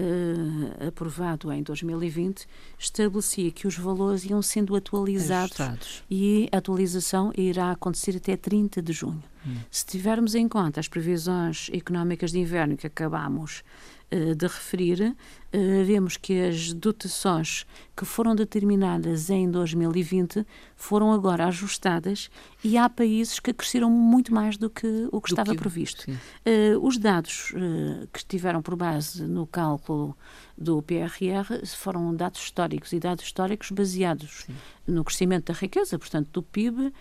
Uh, 0.00 0.86
aprovado 0.86 1.50
em 1.50 1.60
2020 1.60 2.46
estabelecia 2.78 3.50
que 3.50 3.66
os 3.66 3.76
valores 3.76 4.24
iam 4.24 4.40
sendo 4.40 4.76
atualizados 4.76 5.60
Ajustados. 5.60 6.04
e 6.08 6.48
a 6.52 6.58
atualização 6.58 7.32
irá 7.36 7.72
acontecer 7.72 8.16
até 8.16 8.36
30 8.36 8.80
de 8.80 8.92
junho. 8.92 9.20
Hum. 9.44 9.56
Se 9.68 9.84
tivermos 9.84 10.36
em 10.36 10.46
conta 10.46 10.78
as 10.78 10.86
previsões 10.86 11.68
económicas 11.72 12.30
de 12.30 12.38
inverno 12.38 12.76
que 12.76 12.86
acabamos 12.86 13.64
uh, 14.12 14.36
de 14.36 14.46
referir, 14.46 15.16
uh, 15.52 15.84
vemos 15.84 16.16
que 16.16 16.40
as 16.40 16.72
dotações 16.72 17.66
que 17.96 18.04
foram 18.04 18.34
determinadas 18.34 19.28
em 19.30 19.50
2020 19.50 20.46
foram 20.76 21.12
agora 21.12 21.46
ajustadas 21.46 22.30
e 22.62 22.76
há 22.76 22.88
países 22.88 23.40
que 23.40 23.52
cresceram 23.52 23.90
muito 23.90 24.32
mais 24.32 24.56
do 24.56 24.70
que 24.70 25.08
o 25.10 25.20
que 25.20 25.30
do 25.30 25.34
estava 25.34 25.52
que, 25.52 25.58
previsto. 25.58 26.08
Uh, 26.10 26.78
os 26.80 26.96
dados 26.96 27.50
uh, 27.50 28.06
que 28.12 28.18
estiveram 28.18 28.62
por 28.62 28.76
base 28.76 29.24
no 29.24 29.46
cálculo 29.46 30.16
do 30.56 30.82
PRR 30.82 31.64
foram 31.76 32.14
dados 32.14 32.40
históricos 32.40 32.92
e 32.92 32.98
dados 32.98 33.24
históricos 33.24 33.70
baseados 33.70 34.44
sim. 34.46 34.54
no 34.86 35.04
crescimento 35.04 35.52
da 35.52 35.58
riqueza, 35.58 35.98
portanto, 35.98 36.28
do 36.32 36.42
PIB, 36.42 36.92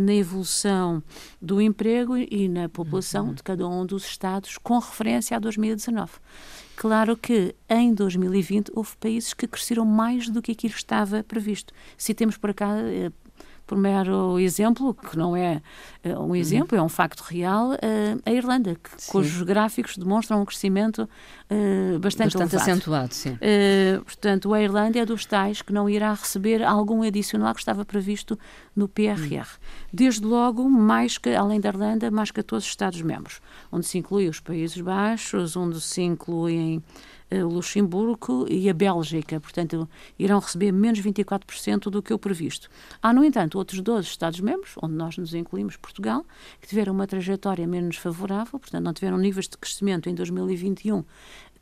na 0.00 0.14
evolução 0.14 1.02
do 1.40 1.60
emprego 1.60 2.16
e 2.16 2.48
na 2.48 2.66
população 2.66 3.26
uhum. 3.26 3.34
de 3.34 3.42
cada 3.42 3.68
um 3.68 3.84
dos 3.84 4.06
Estados, 4.06 4.56
com 4.56 4.78
referência 4.78 5.36
a 5.36 5.40
2019. 5.40 6.12
Claro 6.76 7.16
que 7.16 7.54
em 7.68 7.94
2020 7.94 8.72
houve 8.74 8.96
países 8.96 9.32
que 9.32 9.46
cresceram 9.46 9.84
mais 9.84 10.28
do 10.28 10.42
que 10.42 10.52
aquilo 10.52 10.74
estava 10.74 11.22
previsto. 11.22 11.72
Se 11.96 12.12
temos 12.12 12.36
por 12.36 12.52
cá 12.52 12.76
eh, 12.78 13.10
por 13.66 13.78
mero 13.78 14.38
exemplo, 14.38 14.94
que 14.94 15.16
não 15.16 15.36
é 15.36 15.62
uh, 16.04 16.20
um 16.20 16.36
exemplo, 16.36 16.76
uhum. 16.76 16.82
é 16.82 16.86
um 16.86 16.88
facto 16.88 17.20
real, 17.22 17.72
uh, 17.72 18.22
a 18.24 18.30
Irlanda, 18.30 18.74
que, 18.74 19.06
cujos 19.08 19.42
gráficos 19.42 19.96
demonstram 19.96 20.42
um 20.42 20.44
crescimento 20.44 21.08
uh, 21.50 21.98
bastante, 21.98 22.36
bastante 22.36 22.56
acentuado. 22.56 23.14
Sim. 23.14 23.38
portanto, 24.04 24.52
a 24.52 24.62
Irlanda 24.62 24.98
é 24.98 25.06
dos 25.06 25.24
tais 25.24 25.62
que 25.62 25.72
não 25.72 25.88
irá 25.88 26.12
receber 26.12 26.62
algum 26.62 27.02
adicional 27.02 27.54
que 27.54 27.60
estava 27.60 27.84
previsto 27.84 28.38
no 28.76 28.88
PRR. 28.88 29.32
Uhum. 29.32 29.44
Desde 29.92 30.24
logo, 30.24 30.68
mais 30.68 31.16
que, 31.16 31.30
além 31.34 31.60
da 31.60 31.68
Irlanda, 31.68 32.10
mais 32.10 32.30
14 32.30 32.66
Estados-membros, 32.66 33.40
onde 33.70 33.86
se 33.86 33.98
inclui 33.98 34.28
os 34.28 34.40
Países 34.40 34.80
Baixos, 34.80 35.56
onde 35.56 35.80
se 35.80 36.02
incluem 36.02 36.82
eh, 36.82 37.13
o 37.30 37.48
Luxemburgo 37.48 38.46
e 38.48 38.68
a 38.68 38.74
Bélgica, 38.74 39.40
portanto, 39.40 39.88
irão 40.18 40.38
receber 40.38 40.72
menos 40.72 41.00
24% 41.00 41.90
do 41.90 42.02
que 42.02 42.12
o 42.12 42.18
previsto. 42.18 42.68
Há, 43.02 43.12
no 43.12 43.24
entanto, 43.24 43.58
outros 43.58 43.80
12 43.80 44.08
Estados-membros, 44.08 44.74
onde 44.82 44.94
nós 44.94 45.16
nos 45.16 45.34
incluímos 45.34 45.76
Portugal, 45.76 46.24
que 46.60 46.68
tiveram 46.68 46.92
uma 46.92 47.06
trajetória 47.06 47.66
menos 47.66 47.96
favorável, 47.96 48.58
portanto, 48.58 48.84
não 48.84 48.92
tiveram 48.92 49.18
níveis 49.18 49.48
de 49.48 49.56
crescimento 49.56 50.08
em 50.08 50.14
2021 50.14 51.04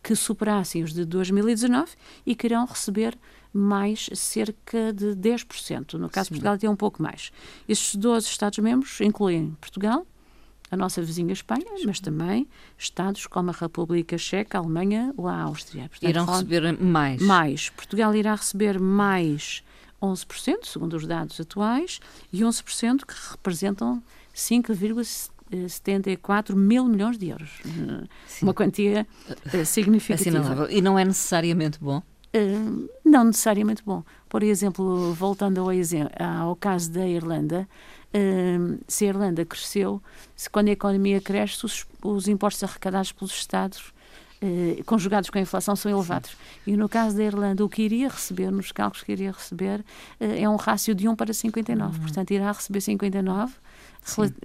que 0.02 0.16
superassem 0.16 0.82
os 0.82 0.92
de 0.92 1.04
2019 1.04 1.92
e 2.26 2.34
que 2.34 2.46
irão 2.48 2.66
receber 2.66 3.16
mais 3.52 4.10
cerca 4.14 4.92
de 4.92 5.14
10%. 5.14 5.94
No 5.94 6.10
caso 6.10 6.28
Sim. 6.28 6.34
de 6.34 6.40
Portugal, 6.40 6.58
tem 6.58 6.68
um 6.68 6.76
pouco 6.76 7.00
mais. 7.00 7.30
Estes 7.68 7.94
12 7.94 8.26
Estados-membros 8.26 9.00
incluem 9.00 9.56
Portugal, 9.60 10.04
a 10.72 10.76
nossa 10.76 11.00
vizinha 11.02 11.34
Espanha, 11.34 11.66
mas 11.84 12.00
também 12.00 12.48
Estados 12.78 13.26
como 13.26 13.50
a 13.50 13.52
República 13.52 14.16
Checa, 14.16 14.56
a 14.56 14.60
Alemanha 14.62 15.12
ou 15.18 15.28
a 15.28 15.42
Áustria. 15.42 15.90
Portanto, 15.90 16.08
Irão 16.08 16.24
receber 16.24 16.72
mais. 16.80 17.20
Mais. 17.20 17.68
Portugal 17.68 18.14
irá 18.14 18.34
receber 18.34 18.80
mais 18.80 19.62
11%, 20.02 20.64
segundo 20.64 20.96
os 20.96 21.06
dados 21.06 21.38
atuais, 21.38 22.00
e 22.32 22.40
11% 22.40 23.04
que 23.04 23.12
representam 23.32 24.02
5,74 24.34 26.56
mil 26.56 26.86
milhões 26.86 27.18
de 27.18 27.28
euros. 27.28 27.60
Sim. 28.26 28.46
Uma 28.46 28.54
quantia 28.54 29.06
uh, 29.28 29.66
significativa. 29.66 30.38
Assinalável. 30.38 30.70
E 30.70 30.80
não 30.80 30.98
é 30.98 31.04
necessariamente 31.04 31.78
bom? 31.78 32.02
Uh, 32.34 32.88
não 33.04 33.24
necessariamente 33.24 33.82
bom. 33.84 34.02
Por 34.26 34.42
exemplo, 34.42 35.12
voltando 35.12 35.60
ao, 35.60 35.68
ao 36.40 36.56
caso 36.56 36.90
da 36.90 37.06
Irlanda, 37.06 37.68
se 38.86 39.04
a 39.04 39.08
Irlanda 39.08 39.44
cresceu, 39.44 40.02
se 40.36 40.50
quando 40.50 40.68
a 40.68 40.72
economia 40.72 41.20
cresce, 41.20 41.64
os, 41.64 41.86
os 42.02 42.28
impostos 42.28 42.64
arrecadados 42.64 43.12
pelos 43.12 43.32
Estados 43.32 43.92
Uh, 44.42 44.82
conjugados 44.84 45.30
com 45.30 45.38
a 45.38 45.40
inflação 45.40 45.76
são 45.76 45.90
elevados. 45.90 46.30
Sim. 46.30 46.72
E 46.72 46.76
no 46.76 46.88
caso 46.88 47.16
da 47.16 47.22
Irlanda, 47.22 47.64
o 47.64 47.68
que 47.68 47.82
iria 47.82 48.08
receber, 48.08 48.50
nos 48.50 48.72
cálculos 48.72 49.04
que 49.04 49.12
iria 49.12 49.30
receber, 49.30 49.80
uh, 49.80 49.84
é 50.20 50.48
um 50.48 50.56
rácio 50.56 50.94
de 50.94 51.08
1 51.08 51.14
para 51.14 51.32
59. 51.32 51.96
Uhum. 51.96 52.02
Portanto, 52.02 52.30
irá 52.32 52.50
receber 52.50 52.80
59 52.80 53.54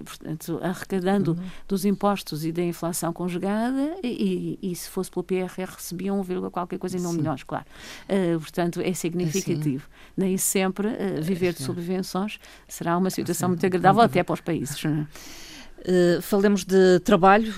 portanto, 0.04 0.60
arrecadando 0.62 1.32
uhum. 1.32 1.50
dos 1.66 1.84
impostos 1.84 2.44
e 2.44 2.52
da 2.52 2.62
inflação 2.62 3.12
conjugada, 3.12 3.96
e, 4.02 4.58
e, 4.62 4.70
e, 4.70 4.76
se 4.76 4.88
fosse 4.88 5.10
pelo 5.10 5.24
PRR 5.24 5.74
recebiam 5.74 6.20
1, 6.20 6.50
qualquer 6.50 6.78
coisa 6.78 6.96
e 6.96 7.00
não 7.00 7.12
milhões, 7.12 7.42
claro. 7.42 7.64
Uh, 8.08 8.38
portanto, 8.38 8.80
é 8.80 8.92
significativo. 8.92 9.84
Assim. 9.84 10.12
Nem 10.16 10.36
sempre 10.36 10.88
uh, 10.88 11.22
viver 11.22 11.52
de 11.52 11.62
subvenções 11.62 12.38
será 12.68 12.96
uma 12.96 13.10
situação 13.10 13.48
muito 13.48 13.66
agradável 13.66 14.02
até 14.02 14.22
para 14.22 14.34
os 14.34 14.40
países. 14.40 14.82
Uh, 14.84 16.22
falemos 16.22 16.64
de 16.64 17.00
trabalho. 17.00 17.52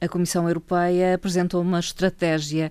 A 0.00 0.08
Comissão 0.08 0.46
Europeia 0.48 1.14
apresentou 1.14 1.60
uma 1.62 1.80
estratégia 1.80 2.70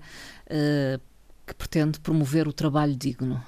que 1.45 1.53
pretende 1.55 1.99
promover 1.99 2.47
o 2.47 2.53
trabalho 2.53 2.95
digno 2.95 3.41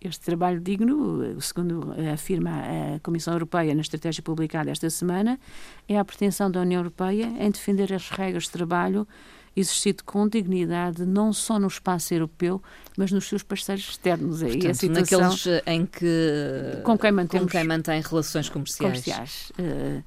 este 0.00 0.24
trabalho 0.24 0.60
digno, 0.60 1.40
segundo 1.40 1.94
afirma 2.12 2.50
a 2.96 3.00
Comissão 3.00 3.34
Europeia 3.34 3.74
na 3.74 3.82
estratégia 3.82 4.22
publicada 4.22 4.70
esta 4.70 4.88
semana, 4.88 5.38
é 5.86 5.98
a 5.98 6.04
pretensão 6.04 6.50
da 6.50 6.60
União 6.60 6.80
Europeia 6.80 7.26
em 7.38 7.50
defender 7.50 7.92
as 7.92 8.08
regras 8.08 8.44
de 8.44 8.50
trabalho 8.50 9.06
exercido 9.54 10.04
com 10.04 10.26
dignidade 10.26 11.04
não 11.04 11.32
só 11.32 11.58
no 11.58 11.66
espaço 11.66 12.14
europeu, 12.14 12.62
mas 12.96 13.12
nos 13.12 13.28
seus 13.28 13.42
parceiros 13.42 13.90
externos. 13.90 14.40
Portanto, 14.40 14.70
a 14.70 14.74
situação 14.74 15.20
naqueles 15.20 15.62
em 15.66 15.84
que 15.84 16.80
com 16.82 16.96
quem, 16.96 17.12
mantemos, 17.12 17.46
com 17.46 17.58
quem 17.58 17.64
mantém 17.64 18.00
relações 18.00 18.48
comerciais. 18.48 19.02
comerciais. 19.02 19.52
Uh, 19.58 20.02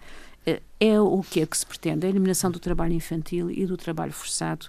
é 0.79 1.00
o 1.00 1.21
que 1.23 1.41
é 1.41 1.45
que 1.45 1.57
se 1.57 1.65
pretende, 1.65 2.05
a 2.05 2.09
eliminação 2.09 2.51
do 2.51 2.59
trabalho 2.59 2.93
infantil 2.93 3.50
e 3.50 3.65
do 3.65 3.77
trabalho 3.77 4.12
forçado, 4.12 4.67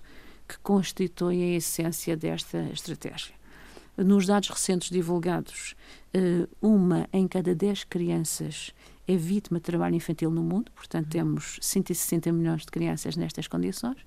que 0.49 0.59
constituem 0.59 1.43
a 1.43 1.57
essência 1.57 2.17
desta 2.17 2.59
estratégia. 2.73 3.35
nos 3.97 4.27
dados 4.27 4.49
recentes 4.49 4.91
divulgados, 4.91 5.75
uma 6.61 7.09
em 7.13 7.27
cada 7.29 7.55
10 7.55 7.85
crianças 7.85 8.73
é 9.07 9.17
vítima 9.17 9.59
de 9.59 9.65
trabalho 9.65 9.95
infantil 9.95 10.31
no 10.31 10.43
mundo, 10.43 10.73
portanto 10.73 11.09
temos 11.09 11.59
160 11.61 12.33
milhões 12.33 12.63
de 12.63 12.69
crianças 12.69 13.17
nestas 13.17 13.47
condições 13.47 13.99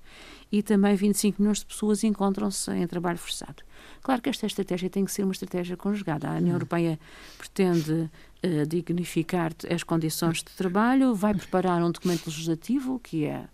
e 0.50 0.62
também 0.62 0.94
25 0.96 1.40
milhões 1.40 1.58
de 1.58 1.66
pessoas 1.66 2.02
encontram-se 2.02 2.70
em 2.72 2.86
trabalho 2.86 3.18
forçado. 3.18 3.62
Claro 4.02 4.20
que 4.20 4.28
esta 4.28 4.46
estratégia 4.46 4.90
tem 4.90 5.04
que 5.04 5.12
ser 5.12 5.22
uma 5.22 5.32
estratégia 5.32 5.76
conjugada. 5.76 6.28
A 6.28 6.36
União 6.36 6.54
Europeia 6.54 6.98
pretende 7.36 7.92
uh, 7.92 8.66
dignificar 8.66 9.52
as 9.72 9.82
condições 9.82 10.38
de 10.38 10.50
trabalho, 10.56 11.14
vai 11.14 11.34
preparar 11.34 11.82
um 11.82 11.90
documento 11.90 12.26
legislativo 12.26 12.98
que 12.98 13.24
é 13.24 13.46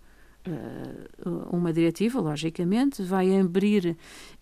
uma 1.51 1.73
diretiva, 1.73 2.21
logicamente, 2.21 3.03
vai 3.03 3.39
abrir 3.39 3.97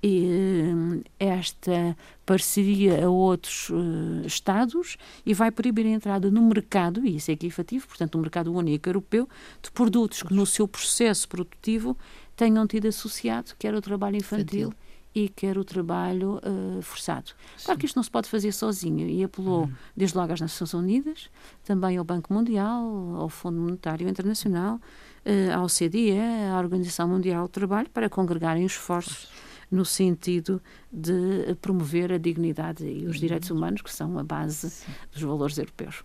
uh, 0.05 1.05
esta 1.19 1.97
parceria 2.27 3.05
a 3.05 3.09
outros 3.09 3.71
uh, 3.71 4.27
Estados 4.27 4.97
e 5.25 5.33
vai 5.33 5.51
proibir 5.51 5.87
a 5.87 5.91
entrada 5.91 6.31
no 6.31 6.43
mercado, 6.43 7.07
e 7.07 7.17
isso 7.17 7.31
é 7.31 7.35
equitativo, 7.35 7.87
portanto, 7.87 8.17
no 8.17 8.23
mercado 8.23 8.53
único 8.53 8.89
europeu, 8.89 9.29
de 9.63 9.71
produtos 9.71 10.23
que 10.23 10.35
no 10.35 10.45
seu 10.45 10.67
processo 10.67 11.29
produtivo 11.29 11.97
tenham 12.35 12.67
tido 12.67 12.89
associado 12.89 13.53
quer 13.59 13.75
o 13.75 13.81
trabalho 13.81 14.17
infantil, 14.17 14.69
infantil 14.69 14.75
e 15.15 15.29
quer 15.29 15.59
o 15.59 15.65
trabalho 15.65 16.39
uh, 16.39 16.83
forçado. 16.83 17.31
Sim. 17.57 17.67
Claro 17.67 17.81
que 17.81 17.87
isto 17.87 17.97
não 17.97 18.03
se 18.03 18.11
pode 18.11 18.29
fazer 18.29 18.51
sozinho 18.53 19.09
e 19.09 19.23
apelou 19.23 19.65
hum. 19.65 19.73
desde 19.97 20.17
logo 20.17 20.33
às 20.33 20.41
Nações 20.41 20.73
Unidas, 20.75 21.31
também 21.65 21.97
ao 21.97 22.05
Banco 22.05 22.33
Mundial, 22.33 22.83
ao 23.17 23.29
Fundo 23.29 23.61
Monetário 23.61 24.09
Internacional, 24.09 24.81
uh, 25.26 25.52
à 25.52 25.62
OCDE, 25.62 26.19
à 26.52 26.59
Organização 26.59 27.09
Mundial 27.09 27.47
do 27.47 27.50
Trabalho, 27.50 27.88
para 27.91 28.09
congregarem 28.09 28.64
os 28.64 28.73
esforços 28.73 29.29
no 29.71 29.85
sentido 29.85 30.61
de 30.93 31.57
promover 31.62 32.12
a 32.12 32.19
dignidade 32.19 32.85
e 32.85 33.07
os 33.07 33.19
direitos 33.19 33.50
uhum. 33.50 33.57
humanos, 33.57 33.81
que 33.81 33.91
são 33.91 34.19
a 34.19 34.23
base 34.23 34.71
dos 35.11 35.23
valores 35.23 35.57
europeus. 35.57 36.05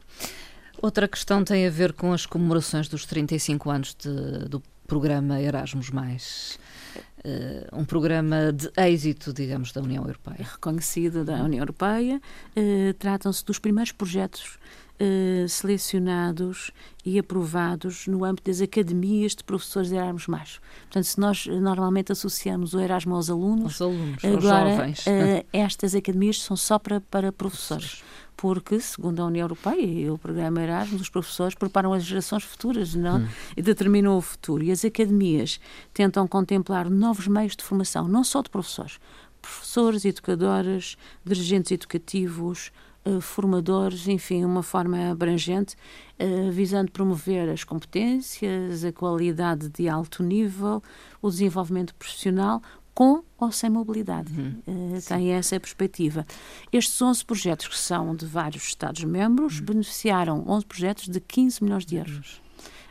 Outra 0.82 1.08
questão 1.08 1.44
tem 1.44 1.68
a 1.68 1.70
ver 1.70 1.92
com 1.94 2.14
as 2.14 2.26
comemorações 2.26 2.88
dos 2.88 3.06
35 3.06 3.70
anos 3.70 3.96
de, 3.96 4.48
do 4.48 4.64
programa 4.86 5.42
Erasmus+. 5.42 5.90
Uh, 5.90 7.78
um 7.78 7.84
programa 7.84 8.54
de 8.54 8.72
êxito, 8.78 9.34
digamos, 9.34 9.72
da 9.72 9.82
União 9.82 10.04
Europeia. 10.04 10.48
Reconhecido 10.54 11.26
da 11.26 11.44
União 11.44 11.62
Europeia. 11.62 12.22
Uh, 12.56 12.94
Tratam-se 12.94 13.44
dos 13.44 13.60
primeiros 13.60 13.92
projetos 13.92 14.58
uh, 15.02 15.48
selecionados 15.48 16.72
e 17.06 17.18
aprovados 17.18 18.08
no 18.08 18.24
âmbito 18.26 18.50
das 18.50 18.62
academias 18.62 19.36
de 19.36 19.44
professores 19.44 19.90
de 19.90 19.96
Erasmus+. 19.96 20.60
Portanto, 20.82 21.04
se 21.04 21.20
nós 21.20 21.46
normalmente 21.48 22.12
associamos 22.12 22.74
o 22.74 22.80
Erasmus 22.80 23.16
aos 23.16 23.30
alunos, 23.30 23.82
alunos 23.82 24.24
agora 24.24 24.70
jovens. 24.72 25.06
estas 25.54 25.96
academias 25.96 26.42
são 26.42 26.58
só 26.58 26.78
para, 26.78 27.00
para 27.02 27.32
professores 27.32 28.04
porque, 28.38 28.80
segundo 28.80 29.20
a 29.20 29.26
União 29.26 29.46
Europeia 29.46 29.82
e 29.82 30.10
o 30.12 30.18
programa 30.18 30.62
Erasmus, 30.62 31.02
os 31.02 31.10
professores 31.10 31.56
preparam 31.56 31.92
as 31.92 32.04
gerações 32.04 32.44
futuras 32.44 32.94
não? 32.94 33.18
Hum. 33.18 33.28
e 33.58 33.64
determinam 33.64 34.16
o 34.16 34.22
futuro. 34.22 34.64
E 34.64 34.72
as 34.72 34.86
academias 34.86 35.60
tentam 35.92 36.28
contemplar 36.28 36.88
novos 36.88 37.28
meios 37.28 37.56
de 37.56 37.64
formação, 37.64 38.08
não 38.08 38.24
só 38.24 38.44
de 38.44 38.52
professores, 38.52 39.00
professores, 39.42 40.06
educadores, 40.06 40.98
dirigentes 41.26 41.72
educativos, 41.72 42.68
uh, 42.68 42.97
formadores, 43.22 44.08
enfim, 44.08 44.44
uma 44.44 44.64
forma 44.64 45.12
abrangente, 45.12 45.76
uh, 46.20 46.52
visando 46.52 46.92
promover 46.92 47.50
as 47.50 47.64
competências, 47.64 48.84
a 48.84 48.92
qualidade 48.92 49.70
de 49.70 49.88
alto 49.88 50.24
nível, 50.24 50.82
o 51.22 51.30
desenvolvimento 51.30 51.94
profissional, 51.96 52.62
com 52.98 53.24
ou 53.38 53.52
sem 53.52 53.70
mobilidade. 53.70 54.34
Uhum. 54.34 54.62
Uh, 54.68 55.02
tem 55.08 55.32
essa 55.32 55.60
perspectiva. 55.60 56.26
Estes 56.74 57.00
11 57.00 57.26
projetos, 57.26 57.68
que 57.68 57.78
são 57.78 58.16
de 58.16 58.26
vários 58.26 58.64
Estados-membros, 58.64 59.60
uhum. 59.60 59.66
beneficiaram 59.66 60.44
11 60.48 60.66
projetos 60.66 61.08
de 61.08 61.20
15 61.20 61.64
milhões 61.64 61.86
de 61.86 61.98
euros. 61.98 62.42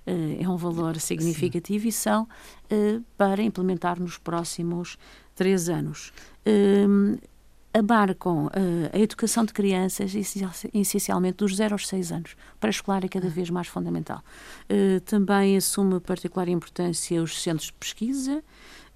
Uh, 0.07 0.41
é 0.41 0.49
um 0.49 0.57
valor 0.57 1.01
significativo 1.01 1.83
Sim. 1.83 1.89
e 1.89 1.93
são 1.93 2.23
uh, 2.23 3.05
para 3.19 3.43
implementar 3.43 3.99
nos 3.99 4.17
próximos 4.17 4.97
três 5.35 5.69
anos. 5.69 6.13
Abarcam 7.77 8.51
a 8.93 8.99
educação 8.99 9.45
de 9.45 9.53
crianças, 9.53 10.13
essencialmente 10.73 11.37
dos 11.37 11.57
0 11.57 11.75
aos 11.75 11.87
6 11.89 12.13
anos. 12.13 12.37
Para 12.59 12.71
escolar 12.71 13.05
é 13.05 13.09
cada 13.09 13.27
ah. 13.27 13.31
vez 13.31 13.51
mais 13.51 13.69
fundamental. 13.69 14.23
também 15.05 15.57
assume 15.57 16.01
particular 16.01 16.49
importância 16.49 17.23
os 17.23 17.43
centros 17.43 17.67
de 17.67 17.75
pesquisa, 17.75 18.43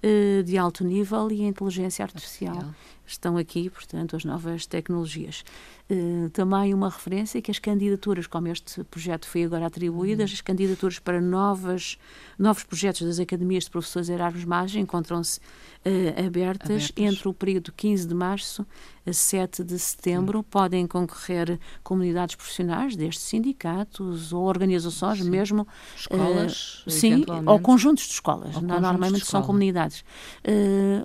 eh, 0.03 0.41
de 0.41 0.57
alto 0.57 0.83
nível 0.83 1.31
e 1.31 1.43
a 1.43 1.47
inteligência 1.47 2.03
artificial. 2.03 2.55
artificial. 2.55 2.75
Estão 3.05 3.37
aqui, 3.37 3.69
portanto, 3.69 4.15
as 4.15 4.23
novas 4.23 4.65
tecnologias. 4.65 5.43
Uh, 5.91 6.29
também 6.29 6.73
uma 6.73 6.89
referência 6.89 7.41
que 7.41 7.51
as 7.51 7.59
candidaturas, 7.59 8.25
como 8.25 8.47
este 8.47 8.81
projeto 8.85 9.27
foi 9.27 9.43
agora 9.43 9.65
atribuídas, 9.65 10.29
uhum. 10.29 10.35
as 10.35 10.41
candidaturas 10.41 10.99
para 10.99 11.19
novas, 11.19 11.97
novos 12.39 12.63
projetos 12.63 13.01
das 13.01 13.19
academias 13.19 13.65
de 13.65 13.71
professores 13.71 14.07
Erasmus 14.07 14.45
Mais 14.45 14.73
encontram-se 14.73 15.39
uh, 15.39 16.25
abertas, 16.25 16.69
abertas, 16.69 16.91
entre 16.95 17.27
o 17.27 17.33
período 17.33 17.73
15 17.73 18.07
de 18.07 18.13
março 18.13 18.65
a 19.05 19.11
7 19.11 19.65
de 19.65 19.77
setembro. 19.77 20.39
Sim. 20.39 20.45
Podem 20.49 20.87
concorrer 20.87 21.59
comunidades 21.83 22.35
profissionais, 22.35 22.95
desde 22.95 23.19
sindicatos 23.19 24.31
ou 24.31 24.43
organizações, 24.43 25.19
sim. 25.19 25.29
mesmo. 25.29 25.67
Escolas? 25.93 26.83
Uh, 26.87 26.89
sim, 26.89 27.25
ou 27.45 27.59
conjuntos 27.59 28.05
de 28.05 28.13
escolas. 28.13 28.55
Ou 28.55 28.61
Normalmente 28.61 29.15
de 29.15 29.23
escola. 29.23 29.41
são 29.41 29.47
comunidades. 29.47 30.05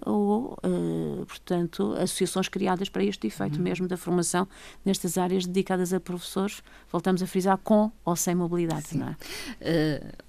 ou, 0.04 0.56
portanto, 1.26 1.86
associações 1.94 2.49
criadas 2.49 2.88
para 2.88 3.05
este 3.05 3.27
efeito, 3.27 3.57
uhum. 3.57 3.62
mesmo 3.62 3.88
da 3.88 3.96
formação 3.96 4.46
nestas 4.85 5.18
áreas 5.18 5.46
dedicadas 5.46 5.92
a 5.92 6.01
professores, 6.01 6.62
voltamos 6.90 7.22
a 7.22 7.27
frisar, 7.27 7.59
com 7.59 7.90
ou 8.05 8.16
sem 8.16 8.35
mobilidade. 8.35 8.88
Sim. 8.88 8.99
Não 8.99 9.09
é? 9.09 9.12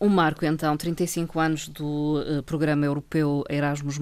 uh, 0.01 0.05
um 0.05 0.09
marco, 0.09 0.45
então, 0.45 0.75
35 0.75 1.39
anos 1.39 1.67
do 1.67 2.21
uh, 2.21 2.43
programa 2.43 2.85
europeu 2.85 3.43
Erasmus+, 3.49 3.97
uh, 3.97 4.01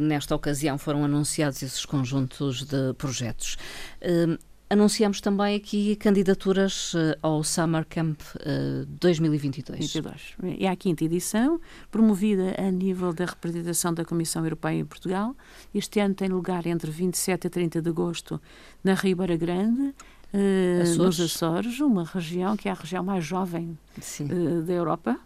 nesta 0.00 0.34
ocasião 0.34 0.78
foram 0.78 1.04
anunciados 1.04 1.62
esses 1.62 1.84
conjuntos 1.84 2.64
de 2.64 2.94
projetos. 2.94 3.56
Uh, 4.02 4.38
Anunciamos 4.68 5.20
também 5.20 5.54
aqui 5.54 5.94
candidaturas 5.94 6.92
uh, 6.94 7.16
ao 7.22 7.44
Summer 7.44 7.86
Camp 7.88 8.20
uh, 8.34 8.84
2022. 8.86 9.78
22. 9.78 10.34
É 10.58 10.68
a 10.68 10.74
quinta 10.74 11.04
edição, 11.04 11.60
promovida 11.88 12.52
a 12.58 12.68
nível 12.68 13.12
da 13.12 13.26
representação 13.26 13.94
da 13.94 14.04
Comissão 14.04 14.42
Europeia 14.42 14.80
em 14.80 14.84
Portugal. 14.84 15.36
Este 15.72 16.00
ano 16.00 16.14
tem 16.14 16.28
lugar 16.28 16.66
entre 16.66 16.90
27 16.90 17.46
a 17.46 17.50
30 17.50 17.80
de 17.80 17.88
agosto 17.88 18.40
na 18.82 18.94
Ribeira 18.94 19.36
Grande, 19.36 19.94
Uh, 20.34 20.82
Açores. 20.82 20.98
nos 20.98 21.20
Açores, 21.20 21.80
uma 21.80 22.04
região 22.04 22.56
que 22.56 22.68
é 22.68 22.72
a 22.72 22.74
região 22.74 23.02
mais 23.02 23.24
jovem 23.24 23.78
uh, 23.96 24.62
da 24.62 24.72
Europa 24.72 25.16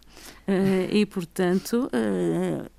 uh, 0.47 0.95
e, 0.95 1.05
portanto, 1.07 1.89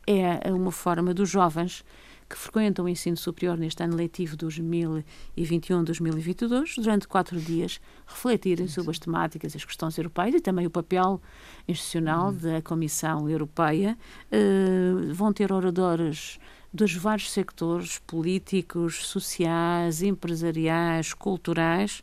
é 0.06 0.52
uma 0.52 0.70
forma 0.70 1.12
dos 1.12 1.28
jovens 1.28 1.84
que 2.32 2.38
frequentam 2.38 2.86
o 2.86 2.88
ensino 2.88 3.16
superior 3.16 3.58
neste 3.58 3.82
ano 3.82 3.94
letivo 3.94 4.38
2021-2022, 4.38 6.82
durante 6.82 7.06
quatro 7.06 7.38
dias, 7.38 7.78
refletirem 8.06 8.66
sobre 8.66 8.92
as 8.92 8.98
temáticas, 8.98 9.54
as 9.54 9.62
questões 9.62 9.98
europeias 9.98 10.36
e 10.36 10.40
também 10.40 10.66
o 10.66 10.70
papel 10.70 11.20
institucional 11.68 12.28
uhum. 12.28 12.38
da 12.38 12.62
Comissão 12.62 13.28
Europeia. 13.28 13.98
Uh, 14.32 15.12
vão 15.12 15.30
ter 15.30 15.52
oradores 15.52 16.38
dos 16.72 16.94
vários 16.94 17.30
sectores 17.30 17.98
políticos, 17.98 19.06
sociais, 19.06 20.00
empresariais, 20.00 21.12
culturais, 21.12 22.02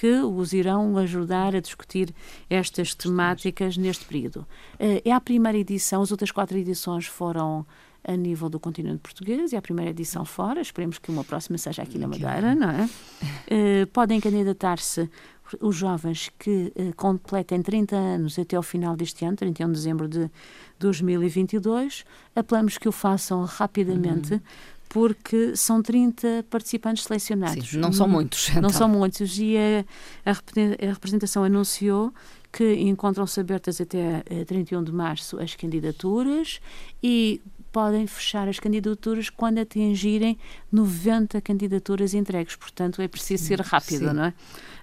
que 0.00 0.20
os 0.20 0.52
irão 0.52 0.96
ajudar 0.98 1.54
a 1.54 1.60
discutir 1.60 2.14
estas 2.50 2.94
temáticas 2.94 3.76
neste 3.76 4.04
período. 4.04 4.46
Uh, 4.74 5.00
é 5.04 5.12
a 5.12 5.20
primeira 5.20 5.56
edição, 5.56 6.02
as 6.02 6.10
outras 6.10 6.30
quatro 6.30 6.58
edições 6.58 7.06
foram 7.06 7.64
a 8.06 8.16
nível 8.16 8.50
do 8.50 8.60
continente 8.60 8.98
português 8.98 9.52
e 9.52 9.56
a 9.56 9.62
primeira 9.62 9.90
edição 9.90 10.24
fora. 10.24 10.60
Esperemos 10.60 10.98
que 10.98 11.10
uma 11.10 11.24
próxima 11.24 11.56
seja 11.56 11.82
aqui 11.82 11.98
na 11.98 12.06
Madeira, 12.06 12.54
não 12.54 12.68
é? 12.68 12.84
Uh, 12.84 13.86
podem 13.92 14.20
candidatar-se 14.20 15.08
os 15.60 15.76
jovens 15.76 16.30
que 16.38 16.72
uh, 16.76 16.94
completem 16.96 17.62
30 17.62 17.96
anos 17.96 18.38
até 18.38 18.56
ao 18.56 18.62
final 18.62 18.94
deste 18.94 19.24
ano, 19.24 19.36
31 19.36 19.68
de 19.68 19.72
dezembro 19.72 20.08
de 20.08 20.30
2022. 20.78 22.04
Apelamos 22.36 22.76
que 22.76 22.88
o 22.88 22.92
façam 22.92 23.44
rapidamente. 23.44 24.34
Uhum 24.34 24.40
porque 24.94 25.56
são 25.56 25.82
30 25.82 26.46
participantes 26.48 27.02
selecionados. 27.02 27.70
Sim, 27.70 27.78
não 27.78 27.92
são 27.92 28.06
muitos. 28.06 28.48
Então. 28.50 28.62
Não 28.62 28.70
são 28.70 28.88
muitos. 28.88 29.36
E 29.40 29.56
a, 30.24 30.30
a 30.30 30.92
representação 30.92 31.42
anunciou 31.42 32.14
que 32.52 32.74
encontram-se 32.74 33.40
abertas 33.40 33.80
até 33.80 34.20
31 34.46 34.78
eh, 34.78 34.84
de 34.84 34.92
março 34.92 35.42
as 35.42 35.56
candidaturas 35.56 36.60
e 37.02 37.42
podem 37.72 38.06
fechar 38.06 38.46
as 38.48 38.60
candidaturas 38.60 39.28
quando 39.28 39.58
atingirem 39.58 40.38
90 40.70 41.40
candidaturas 41.40 42.14
entregues. 42.14 42.54
Portanto, 42.54 43.02
é 43.02 43.08
preciso 43.08 43.42
sim, 43.42 43.48
ser 43.48 43.60
rápido, 43.62 44.10
sim. 44.10 44.14
não 44.14 44.26
é? 44.26 44.34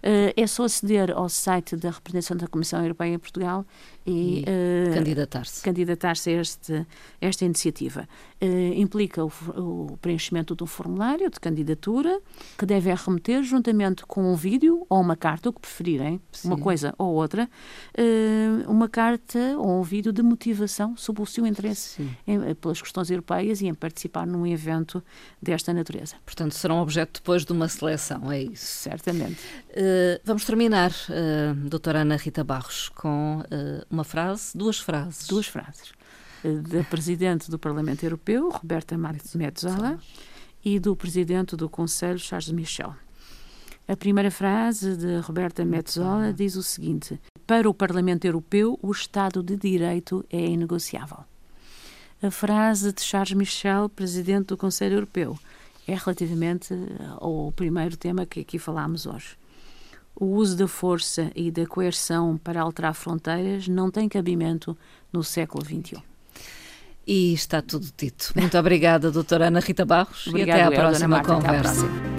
Uh, 0.02 0.34
é 0.36 0.48
só 0.48 0.64
aceder 0.64 1.12
ao 1.12 1.30
site 1.30 1.76
da 1.76 1.92
representação 1.92 2.36
da 2.36 2.48
Comissão 2.48 2.82
Europeia 2.82 3.14
em 3.14 3.20
Portugal 3.20 3.64
e, 4.04 4.40
e 4.40 4.42
uh, 4.42 4.94
candidatar-se 4.96 5.62
candidatar 5.62 6.14
a 6.26 6.32
este, 6.32 6.88
esta 7.20 7.46
iniciativa. 7.46 8.10
Uh, 8.42 8.74
implica 8.76 9.24
o, 9.24 9.32
o, 9.56 9.98
preenchimento 10.02 10.56
do 10.56 10.66
formulário 10.66 11.30
de 11.30 11.40
candidatura, 11.40 12.20
que 12.58 12.66
deve 12.66 12.92
remeter 12.96 13.44
juntamente 13.44 14.04
com 14.08 14.32
um 14.32 14.36
vídeo 14.36 14.86
ou 14.90 15.00
uma 15.00 15.16
carta, 15.16 15.50
o 15.50 15.54
que 15.54 15.62
preferirem, 15.62 16.20
Sim. 16.32 16.48
uma 16.48 16.58
coisa 16.58 16.96
ou 16.98 17.14
outra, 17.14 17.48
uma 18.68 18.90
carta 18.90 19.56
ou 19.58 19.80
um 19.80 19.84
vídeo 19.84 20.12
de 20.12 20.24
motivação 20.24 20.98
sobre 20.98 21.22
o 21.22 21.26
seu 21.26 21.46
interesse 21.46 22.02
em, 22.26 22.56
pelas 22.56 22.82
questões 22.82 23.12
europeias 23.12 23.62
e 23.62 23.68
em 23.68 23.74
participar 23.74 24.26
num 24.26 24.46
evento 24.48 25.04
desta 25.42 25.74
natureza. 25.74 26.16
Portanto, 26.26 26.54
serão 26.56 26.82
objeto 26.82 27.20
depois 27.22 27.46
de 27.46 27.52
uma 27.52 27.68
seleção, 27.68 28.32
é 28.32 28.42
isso? 28.42 28.66
Certamente. 28.66 29.40
Vamos 30.24 30.46
terminar, 30.46 30.92
doutora 31.70 32.02
Ana 32.02 32.16
Rita 32.16 32.44
Barros, 32.44 32.90
com 32.90 33.44
uma 33.90 34.04
frase, 34.04 34.58
duas 34.58 34.80
frases. 34.80 35.28
Duas 35.28 35.48
frases. 35.48 35.94
Eh, 36.44 36.56
da 36.56 36.84
Presidente 36.84 37.52
do 37.52 37.60
Parlamento 37.60 38.04
Europeu, 38.04 38.50
Roberta 38.50 38.98
Metsola, 39.36 40.00
e 40.64 40.80
do 40.80 40.96
Presidente 40.96 41.56
do 41.56 41.70
Conselho, 41.70 42.20
Charles 42.20 42.50
Michel. 42.50 42.96
A 43.88 43.96
primeira 43.96 44.32
frase 44.32 44.96
de 44.96 45.20
Roberta 45.20 45.64
Metsola 45.64 46.34
diz 46.34 46.56
o 46.56 46.64
seguinte: 46.64 47.20
Para 47.46 47.70
o 47.70 47.74
Parlamento 47.74 48.26
Europeu, 48.26 48.80
o 48.82 48.92
Estado 48.92 49.44
de 49.44 49.56
Direito 49.56 50.26
é 50.30 50.44
inegociável. 50.44 51.20
A 52.22 52.32
frase 52.32 52.92
de 52.92 53.02
Charles 53.02 53.34
Michel, 53.34 53.90
Presidente 53.90 54.48
do 54.48 54.58
Conselho 54.58 54.96
Europeu, 54.96 55.38
é 55.88 55.96
relativamente 55.96 56.74
ao 57.18 57.52
primeiro 57.52 57.98
tema 57.98 58.26
que 58.26 58.42
aqui 58.42 58.60
falámos 58.60 59.06
hoje 59.06 59.41
o 60.16 60.26
uso 60.26 60.58
da 60.58 60.68
força 60.68 61.32
e 61.36 61.50
da 61.50 61.66
coerção 61.66 62.38
para 62.38 62.62
alterar 62.62 62.94
fronteiras 62.94 63.68
não 63.68 63.90
tem 63.90 64.08
cabimento 64.08 64.78
no 65.12 65.24
século 65.24 65.66
XXI. 65.66 66.04
E 67.06 67.34
está 67.34 67.62
tudo 67.62 67.88
dito. 67.98 68.32
Muito 68.36 68.58
obrigada, 68.58 69.12
doutora 69.12 69.48
Ana 69.48 69.60
Rita 69.60 69.86
Barros. 69.86 70.28
Obrigada, 70.28 70.60
e 70.60 70.64
até 70.64 70.76
à 70.76 70.78
eu, 70.78 70.80
próxima 70.80 71.08
Marta, 71.08 71.34
conversa. 71.34 72.11